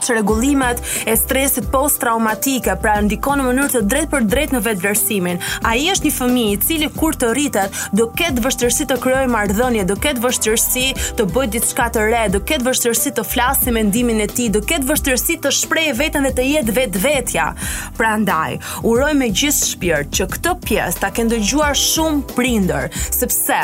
çrregullimet 0.01 0.79
e 1.07 1.13
stresit 1.15 1.67
posttraumatike, 1.71 2.73
pra 2.81 2.95
ndikon 3.05 3.37
në 3.39 3.43
mënyrë 3.45 3.71
të 3.75 3.81
drejtë 3.85 4.09
për 4.11 4.23
drejtë 4.31 4.57
në 4.57 5.31
A 5.31 5.35
Ai 5.69 5.83
është 5.91 6.05
një 6.07 6.11
fëmijë 6.15 6.53
i 6.53 6.57
cili 6.65 6.87
kur 6.89 7.15
të 7.15 7.29
rritet, 7.33 7.71
do 7.93 8.07
ketë 8.17 8.41
vështirësi 8.45 8.85
të 8.89 8.97
krijojë 9.03 9.29
marrëdhënie, 9.35 9.85
do 9.85 9.95
ketë 9.95 10.19
vështirësi 10.25 10.87
të 11.19 11.23
bëjë 11.35 11.51
diçka 11.55 11.87
të 11.95 12.01
re, 12.09 12.23
do 12.33 12.39
ketë 12.41 12.65
vështirësi 12.67 13.11
të 13.19 13.23
flasë 13.29 13.71
mendimin 13.77 14.19
e 14.21 14.27
tij, 14.27 14.49
do 14.57 14.61
ketë 14.65 14.83
vështirësi 14.89 15.37
të 15.45 15.53
shprehë 15.61 15.95
veten 16.01 16.27
dhe 16.27 16.33
të 16.37 16.43
jetë 16.49 16.75
vetvetja. 16.79 17.47
Prandaj, 17.97 18.57
uroj 18.83 19.13
me 19.21 19.29
gjithë 19.29 19.69
shpirt 19.71 20.11
që 20.17 20.27
këtë 20.33 20.55
pjesë 20.65 21.03
ta 21.05 21.13
kenë 21.13 21.37
dëgjuar 21.37 21.77
shumë 21.85 22.25
prindër, 22.35 22.89
sepse 23.13 23.61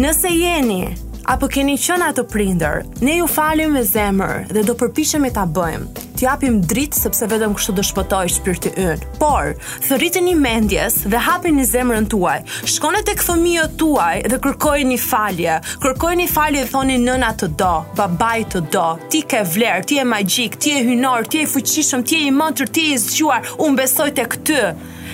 nëse 0.00 0.32
jeni 0.32 0.82
apo 1.30 1.48
keni 1.50 1.76
qenë 1.78 2.08
ato 2.10 2.24
prindër. 2.26 2.82
Ne 3.02 3.18
ju 3.20 3.26
falim 3.30 3.72
me 3.76 3.82
zemër 3.86 4.48
dhe 4.52 4.62
do 4.66 4.74
përpiqemi 4.80 5.30
ta 5.34 5.44
bëjmë. 5.46 6.08
T'japim 6.18 6.60
dritë 6.70 6.98
sepse 7.02 7.26
vetëm 7.30 7.54
kështu 7.56 7.74
do 7.78 7.82
shpëtoj 7.86 8.24
shpirti 8.34 8.72
ynë. 8.78 9.06
Por, 9.22 9.52
thërritini 9.86 10.34
mendjes 10.38 11.00
dhe 11.10 11.20
hapini 11.26 11.64
zemrën 11.66 12.06
tuaj. 12.12 12.38
Shkoni 12.74 13.02
tek 13.06 13.22
fëmijët 13.26 13.76
tuaj 13.80 14.20
dhe 14.30 14.38
kërkojini 14.44 14.98
falje. 15.02 15.58
Kërkojini 15.82 16.28
falje 16.30 16.62
dhe 16.64 16.70
thoni 16.74 16.98
nëna 17.06 17.32
të 17.42 17.50
do, 17.58 17.74
babai 17.98 18.42
të 18.54 18.64
do. 18.74 18.88
Ti 19.10 19.22
ke 19.32 19.44
vlerë, 19.54 19.84
ti 19.90 19.98
je 20.00 20.08
magjik, 20.14 20.58
ti 20.62 20.74
je 20.76 20.84
hynor, 20.90 21.26
ti 21.26 21.42
je 21.42 21.50
fuqishëm, 21.54 22.06
ti 22.06 22.22
je 22.22 22.30
i 22.30 22.34
mëtur, 22.38 22.70
ti 22.70 22.90
je 22.90 22.96
i 22.98 23.02
zgjuar. 23.06 23.50
Unë 23.62 23.82
besoj 23.84 24.10
tek 24.18 24.38
ty 24.46 24.62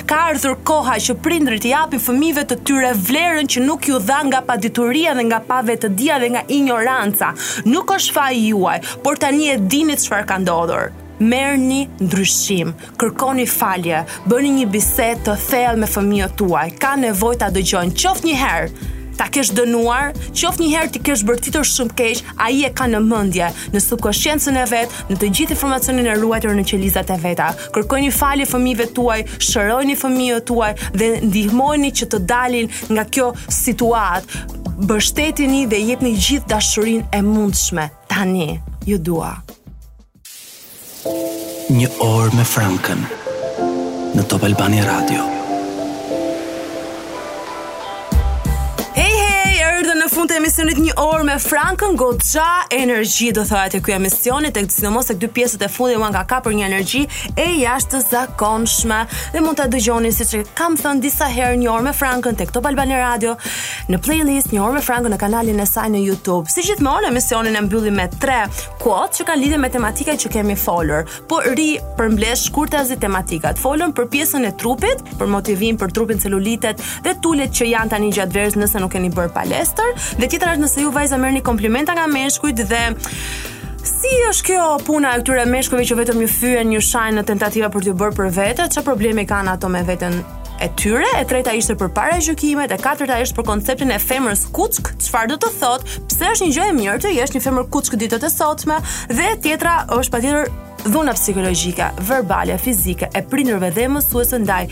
ka 0.08 0.16
ardhur 0.30 0.54
koha 0.64 0.94
që 1.04 1.14
prindrit 1.24 1.64
i 1.68 1.72
japin 1.74 2.00
fëmijëve 2.00 2.44
të 2.48 2.56
tyre 2.70 2.92
vlerën 3.08 3.48
që 3.52 3.60
nuk 3.64 3.88
ju 3.90 3.98
dha 4.08 4.22
nga 4.28 4.40
padituria 4.50 5.12
dhe 5.18 5.24
nga 5.28 5.42
pavetëdia 5.50 6.16
dhe 6.22 6.30
nga 6.34 6.42
ignoranca. 6.58 7.34
Nuk 7.68 7.92
është 7.98 8.14
faji 8.16 8.46
juaj, 8.46 8.78
por 9.04 9.20
tani 9.24 9.50
e 9.52 9.58
dini 9.74 9.98
çfarë 10.00 10.28
ka 10.30 10.40
ndodhur. 10.40 10.88
Merrni 11.20 11.82
ndryshim, 12.00 12.72
kërkoni 13.00 13.44
falje, 13.60 14.04
bëni 14.30 14.54
një 14.62 14.68
bisedë 14.74 15.24
të 15.28 15.36
thellë 15.50 15.80
me 15.84 15.90
fëmijët 15.94 16.38
tuaj. 16.40 16.68
Ka 16.84 16.94
nevojë 17.04 17.40
ta 17.44 17.50
dëgjojnë 17.58 17.98
qoftë 18.02 18.28
një 18.30 18.38
herë, 18.44 18.94
ta 19.18 19.26
kesh 19.32 19.50
dënuar, 19.58 20.12
qoftë 20.36 20.62
një 20.64 20.70
herë 20.74 20.92
ti 20.94 21.02
kesh 21.04 21.24
bërtitur 21.26 21.66
shumë 21.66 21.96
keq, 21.98 22.20
ai 22.44 22.62
e 22.66 22.70
ka 22.74 22.86
në 22.88 23.00
mendje, 23.04 23.50
në 23.74 23.82
subconsciencen 23.82 24.56
e 24.60 24.64
vet, 24.70 24.94
në 25.10 25.18
të 25.20 25.30
gjithë 25.38 25.56
informacionin 25.56 26.06
e 26.06 26.14
ruajtur 26.20 26.54
në 26.56 26.64
qelizat 26.70 27.10
e 27.10 27.18
veta. 27.22 27.48
Kërkojni 27.74 28.12
falje 28.14 28.46
fëmijëve 28.52 28.86
tuaj, 28.96 29.20
shërojini 29.48 29.98
fëmijët 29.98 30.46
tuaj 30.52 30.70
dhe 30.94 31.10
ndihmojeni 31.26 31.90
që 32.00 32.08
të 32.14 32.22
dalin 32.32 32.70
nga 32.94 33.04
kjo 33.10 33.28
situatë. 33.60 34.56
Bështetini 34.88 35.64
dhe 35.70 35.80
jepni 35.88 36.12
gjithë 36.14 36.52
dashurinë 36.52 37.08
e 37.18 37.22
mundshme. 37.26 37.88
Tani 38.10 38.54
ju 38.86 38.98
dua. 39.02 39.32
Një 41.74 41.90
orë 42.06 42.38
me 42.38 42.46
Frankën 42.48 43.02
në 44.16 44.28
Top 44.30 44.46
Albani 44.48 44.84
Radio. 44.86 45.26
fund 50.18 50.32
të 50.32 50.38
emisionit 50.40 50.78
një 50.82 50.94
orë 50.98 51.24
me 51.28 51.34
Frankën 51.38 51.92
Goxha, 51.98 52.64
energji 52.74 53.28
do 53.36 53.44
thoha 53.46 53.68
te 53.70 53.78
ky 53.84 53.92
emisioni, 53.94 54.48
tek 54.54 54.66
sidomos 54.74 55.06
tek 55.06 55.20
dy 55.22 55.28
pjesët 55.36 55.62
e 55.62 55.68
fundit 55.70 56.00
uan 56.02 56.10
ka 56.32 56.40
për 56.42 56.56
një 56.58 56.64
energji 56.66 57.02
e 57.38 57.44
jashtëzakonshme. 57.60 58.98
Dhe 59.36 59.42
mund 59.44 59.60
ta 59.60 59.68
dëgjoni 59.70 60.10
siç 60.14 60.40
kam 60.58 60.74
thënë 60.80 61.04
disa 61.04 61.28
herë 61.30 61.60
një 61.60 61.68
orë 61.70 61.86
me 61.86 61.92
Frankën 61.94 62.34
tek 62.40 62.50
Top 62.56 62.66
Albani 62.66 62.96
Radio, 62.98 63.36
në 63.92 64.00
playlist 64.02 64.50
një 64.54 64.58
orë 64.64 64.78
me 64.80 64.82
Frankën 64.88 65.14
në 65.14 65.20
kanalin 65.22 65.62
e 65.62 65.68
saj 65.70 65.86
në 65.94 66.02
YouTube. 66.08 66.50
Si 66.50 66.66
gjithmonë 66.66 67.12
emisionin 67.12 67.54
e 67.54 67.62
mbyllim 67.68 68.00
me 68.00 68.08
tre 68.18 68.40
quote 68.82 69.20
që 69.20 69.28
kanë 69.30 69.42
lidhje 69.46 69.62
me 69.62 69.70
tematikën 69.76 70.18
që 70.24 70.32
kemi 70.34 70.58
folur, 70.58 71.06
po 71.30 71.44
ri 71.54 71.68
përmbledh 72.00 72.42
shkurtazi 72.42 72.98
tematikat. 73.04 73.60
Folëm 73.62 73.94
për 73.94 74.10
pjesën 74.16 74.50
e 74.50 74.52
trupit, 74.58 75.06
për 75.20 75.30
motivim 75.30 75.78
për 75.78 75.94
trupin 75.94 76.18
celulitet 76.24 76.82
dhe 77.06 77.14
tulet 77.22 77.54
që 77.60 77.70
janë 77.74 77.94
tani 77.94 78.10
gjatë 78.18 78.38
verës 78.40 78.58
nëse 78.58 78.82
nuk 78.82 78.96
keni 78.98 79.14
bërë 79.14 79.34
palestër. 79.38 80.06
Dhe 80.16 80.28
tjetra 80.30 80.52
është 80.56 80.62
nëse 80.64 80.80
ju 80.82 80.90
vajza 80.92 81.18
merrni 81.20 81.40
komplimenta 81.44 81.94
nga 81.96 82.06
meshkujt 82.10 82.64
dhe 82.72 82.82
Si 83.88 84.08
është 84.28 84.44
kjo 84.48 84.64
puna 84.86 85.12
e 85.16 85.20
këtyre 85.22 85.44
meshkujve 85.48 85.84
që 85.90 85.96
vetëm 86.02 86.20
ju 86.24 86.28
fyen 86.32 86.72
një 86.72 86.80
shajn 86.88 87.18
në 87.18 87.22
tentativa 87.28 87.68
për 87.72 87.84
t'ju 87.86 87.94
bërë 88.00 88.16
për 88.18 88.30
vete? 88.36 88.66
Çfarë 88.74 88.86
problemi 88.86 89.24
kanë 89.28 89.52
ato 89.56 89.70
me 89.72 89.80
veten 89.86 90.18
e 90.62 90.68
tyre? 90.76 91.06
E 91.18 91.22
treta 91.30 91.54
ishte 91.56 91.76
për 91.80 91.92
parajykimet, 91.96 92.74
e 92.74 92.78
katërta 92.82 93.16
është 93.24 93.36
për 93.38 93.48
konceptin 93.48 93.94
e 93.94 93.98
femrës 94.02 94.44
kuçk, 94.54 94.92
çfarë 95.06 95.30
do 95.32 95.38
të 95.46 95.52
thotë? 95.62 95.98
Pse 96.10 96.30
është 96.34 96.48
një 96.50 96.56
gjë 96.58 96.66
e 96.72 96.76
mirë 96.82 96.98
të 97.06 97.14
jesh 97.16 97.34
një 97.38 97.42
femër 97.46 97.68
kuçk 97.76 97.96
ditët 98.02 98.28
e 98.28 98.32
sotme? 98.34 98.80
Dhe 99.14 99.30
e 99.32 99.38
tjetra 99.46 99.78
është 99.96 100.14
patjetër 100.16 100.52
dhuna 100.92 101.14
psikologjike, 101.18 101.88
verbale, 102.10 102.58
fizike 102.60 103.08
e 103.14 103.24
prindërve 103.30 103.72
dhe 103.78 103.88
mësuesve 103.96 104.42
ndaj 104.44 104.62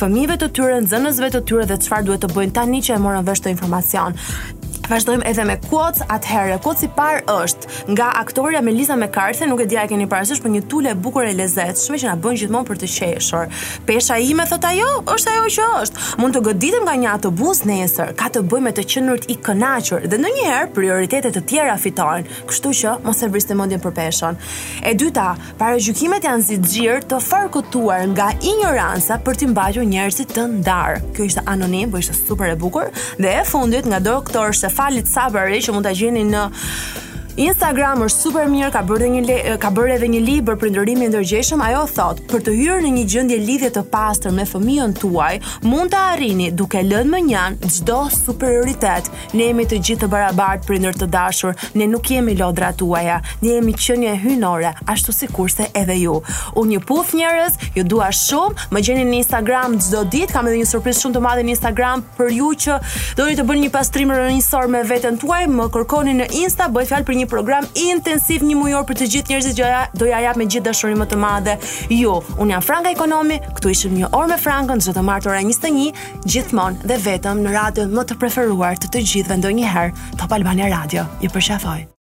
fëmijëve 0.00 0.40
të 0.42 0.50
tyre, 0.58 0.80
nxënësve 0.86 1.32
të 1.36 1.44
tyre 1.50 1.68
dhe 1.70 1.78
çfarë 1.86 2.08
duhet 2.08 2.24
të 2.26 2.32
bëjnë 2.34 2.56
tani 2.58 2.82
që 2.88 2.96
e 2.96 3.04
morën 3.04 3.30
vesh 3.30 3.44
të 3.46 3.54
informacion 3.56 4.16
vazhdojmë 4.92 5.24
edhe 5.24 5.44
me 5.48 5.54
quotes 5.70 6.02
atëherë. 6.12 6.58
Quotes 6.62 6.82
i 6.84 6.88
parë 6.92 7.22
është 7.32 7.92
nga 7.94 8.10
aktoria 8.20 8.60
Melissa 8.64 8.94
McCarthy, 9.00 9.46
nuk 9.48 9.62
e 9.64 9.66
dia 9.70 9.86
a 9.86 9.88
keni 9.88 10.04
parasysh, 10.10 10.42
por 10.44 10.52
një 10.52 10.64
tulë 10.68 10.90
e 10.92 10.98
bukur 11.04 11.24
e 11.28 11.32
lezetshme 11.38 11.96
që 12.02 12.10
na 12.10 12.16
bën 12.20 12.36
gjithmonë 12.42 12.68
për 12.68 12.80
të 12.82 12.88
qeshur. 12.94 13.48
Pesha 13.88 14.18
ime 14.20 14.44
thot 14.50 14.66
ajo, 14.68 14.90
është 15.14 15.32
ajo 15.32 15.46
që 15.56 15.68
është. 15.80 16.02
Mund 16.20 16.36
të 16.36 16.42
goditem 16.48 16.84
nga 16.84 16.96
një 17.04 17.10
autobus 17.14 17.62
nesër. 17.68 18.12
Ka 18.20 18.28
të 18.34 18.42
bëjë 18.52 18.66
me 18.66 18.74
të 18.76 18.84
qenurt 18.94 19.28
i 19.32 19.38
kënaqur 19.46 20.04
dhe 20.12 20.18
ndonjëherë 20.20 20.68
prioritete 20.76 21.32
të 21.38 21.44
tjera 21.48 21.78
fitojnë. 21.80 22.36
Kështu 22.50 22.74
që 22.82 22.94
mos 23.06 23.24
e 23.24 23.30
vrisni 23.32 23.56
mendjen 23.62 23.80
për 23.86 23.96
peshën. 23.96 24.38
E 24.84 24.92
dyta, 25.00 25.30
paragjykimet 25.62 26.28
janë 26.28 26.46
zixhir 26.50 27.08
të 27.08 27.22
farkotuar 27.30 28.04
nga 28.12 28.28
ignoranca 28.44 29.16
për 29.24 29.40
të 29.40 29.48
mbajtur 29.54 29.88
njerëzit 29.88 30.36
të 30.36 30.46
ndarë. 30.58 31.00
Kjo 31.16 31.30
ishte 31.30 31.46
anonim, 31.48 31.88
por 31.94 32.02
ishte 32.04 32.16
super 32.20 32.50
e 32.52 32.58
bukur 32.60 32.92
dhe 33.18 33.32
e 33.38 33.42
fundit 33.48 33.88
nga 33.88 34.02
doktor 34.04 34.52
Stefan 34.56 34.80
alet 34.86 35.08
sabër 35.08 35.34
bare 35.46 35.60
që 35.64 35.74
mund 35.76 35.86
ta 35.86 35.94
gjeni 35.96 36.24
në 36.28 36.42
Instagram 37.40 38.02
është 38.04 38.20
super 38.26 38.44
mirë, 38.44 38.66
ka 38.74 38.82
bërë 38.84 39.06
një 39.08 39.20
le, 39.24 39.34
ka 39.56 39.70
bërë 39.72 39.94
edhe 39.94 40.08
një 40.12 40.18
libër 40.26 40.56
për 40.60 40.68
ndërrimin 40.74 41.08
ndërgjeshëm, 41.14 41.62
ajo 41.64 41.84
thot, 41.88 42.18
për 42.28 42.42
të 42.44 42.52
hyrë 42.58 42.82
në 42.84 42.88
një 42.92 43.04
gjendje 43.08 43.38
lidhje 43.40 43.70
të 43.72 43.82
pastër 43.88 44.34
me 44.36 44.44
fëmijën 44.46 44.92
tuaj, 45.00 45.38
mund 45.64 45.88
të 45.94 46.00
arrini 46.12 46.50
duke 46.52 46.82
lënë 46.84 47.08
më 47.08 47.20
njan 47.30 47.56
çdo 47.72 48.02
superioritet. 48.12 49.08
Ne 49.32 49.46
jemi 49.46 49.64
të 49.70 49.78
gjithë 49.80 50.02
të 50.02 50.08
barabartë 50.12 50.68
për 50.68 50.82
ndër 50.82 50.98
të 51.00 51.08
dashur, 51.14 51.56
ne 51.72 51.86
nuk 51.94 52.10
jemi 52.12 52.34
lodrat 52.36 52.76
tuaja, 52.82 53.16
ne 53.40 53.56
jemi 53.56 53.72
qenie 53.80 54.12
hyjnore, 54.26 54.74
ashtu 54.92 55.16
si 55.16 55.30
kurse 55.32 55.70
edhe 55.72 55.96
ju. 56.02 56.18
Unë 56.52 56.74
një 56.74 56.82
puf 56.84 57.16
njerëz, 57.16 57.56
ju 57.78 57.86
dua 57.94 58.10
shumë, 58.12 58.68
më 58.76 58.84
gjeni 58.90 59.08
në 59.08 59.18
Instagram 59.22 59.78
çdo 59.80 60.04
ditë, 60.12 60.34
kam 60.36 60.52
edhe 60.52 60.60
një 60.60 60.68
surprizë 60.74 61.06
shumë 61.06 61.16
të 61.16 61.24
madhe 61.30 61.48
në 61.48 61.56
Instagram 61.56 62.04
për 62.20 62.36
ju 62.42 62.52
që 62.66 62.78
doni 63.22 63.40
të 63.40 63.48
bëni 63.48 63.64
një 63.66 63.72
pastrim 63.80 64.12
rënësor 64.20 64.68
me 64.76 64.84
veten 64.84 65.16
tuaj, 65.16 65.46
më 65.48 65.68
kërkoni 65.72 66.18
në 66.20 66.30
Insta, 66.42 66.68
bëj 66.74 66.90
fjalë 66.90 67.08
për 67.08 67.20
një 67.22 67.28
program 67.30 67.66
intensiv 67.78 68.42
një 68.46 68.56
mujor 68.58 68.84
për 68.88 68.98
të 69.02 69.08
gjithë 69.14 69.32
njerëzit 69.32 69.58
që 69.62 69.70
do 70.02 70.08
ja 70.10 70.20
jap 70.26 70.40
me 70.40 70.48
gjithë 70.50 70.66
dashurinë 70.68 71.02
më 71.04 71.08
të 71.12 71.20
madhe. 71.22 71.56
Ju, 71.88 72.02
jo, 72.02 72.14
un 72.42 72.50
jam 72.52 72.64
Franka 72.66 72.92
Ekonomi, 72.94 73.38
këtu 73.58 73.72
ishim 73.74 73.94
një 74.00 74.10
orë 74.18 74.32
me 74.34 74.40
Frankën 74.42 74.82
çdo 74.82 74.96
të 74.96 75.06
martë 75.08 75.30
ora 75.32 75.42
21 75.46 75.88
gjithmonë 76.26 76.88
dhe 76.90 76.98
vetëm 77.06 77.42
në 77.46 77.54
radion 77.58 77.94
më 77.96 78.06
të 78.10 78.18
preferuar 78.24 78.78
të 78.82 78.92
të 78.92 79.06
gjithëve 79.08 79.40
ndonjëherë, 79.40 80.14
Top 80.20 80.36
Albania 80.38 80.70
Radio. 80.74 81.06
Ju 81.22 81.32
përshafoj. 81.34 81.91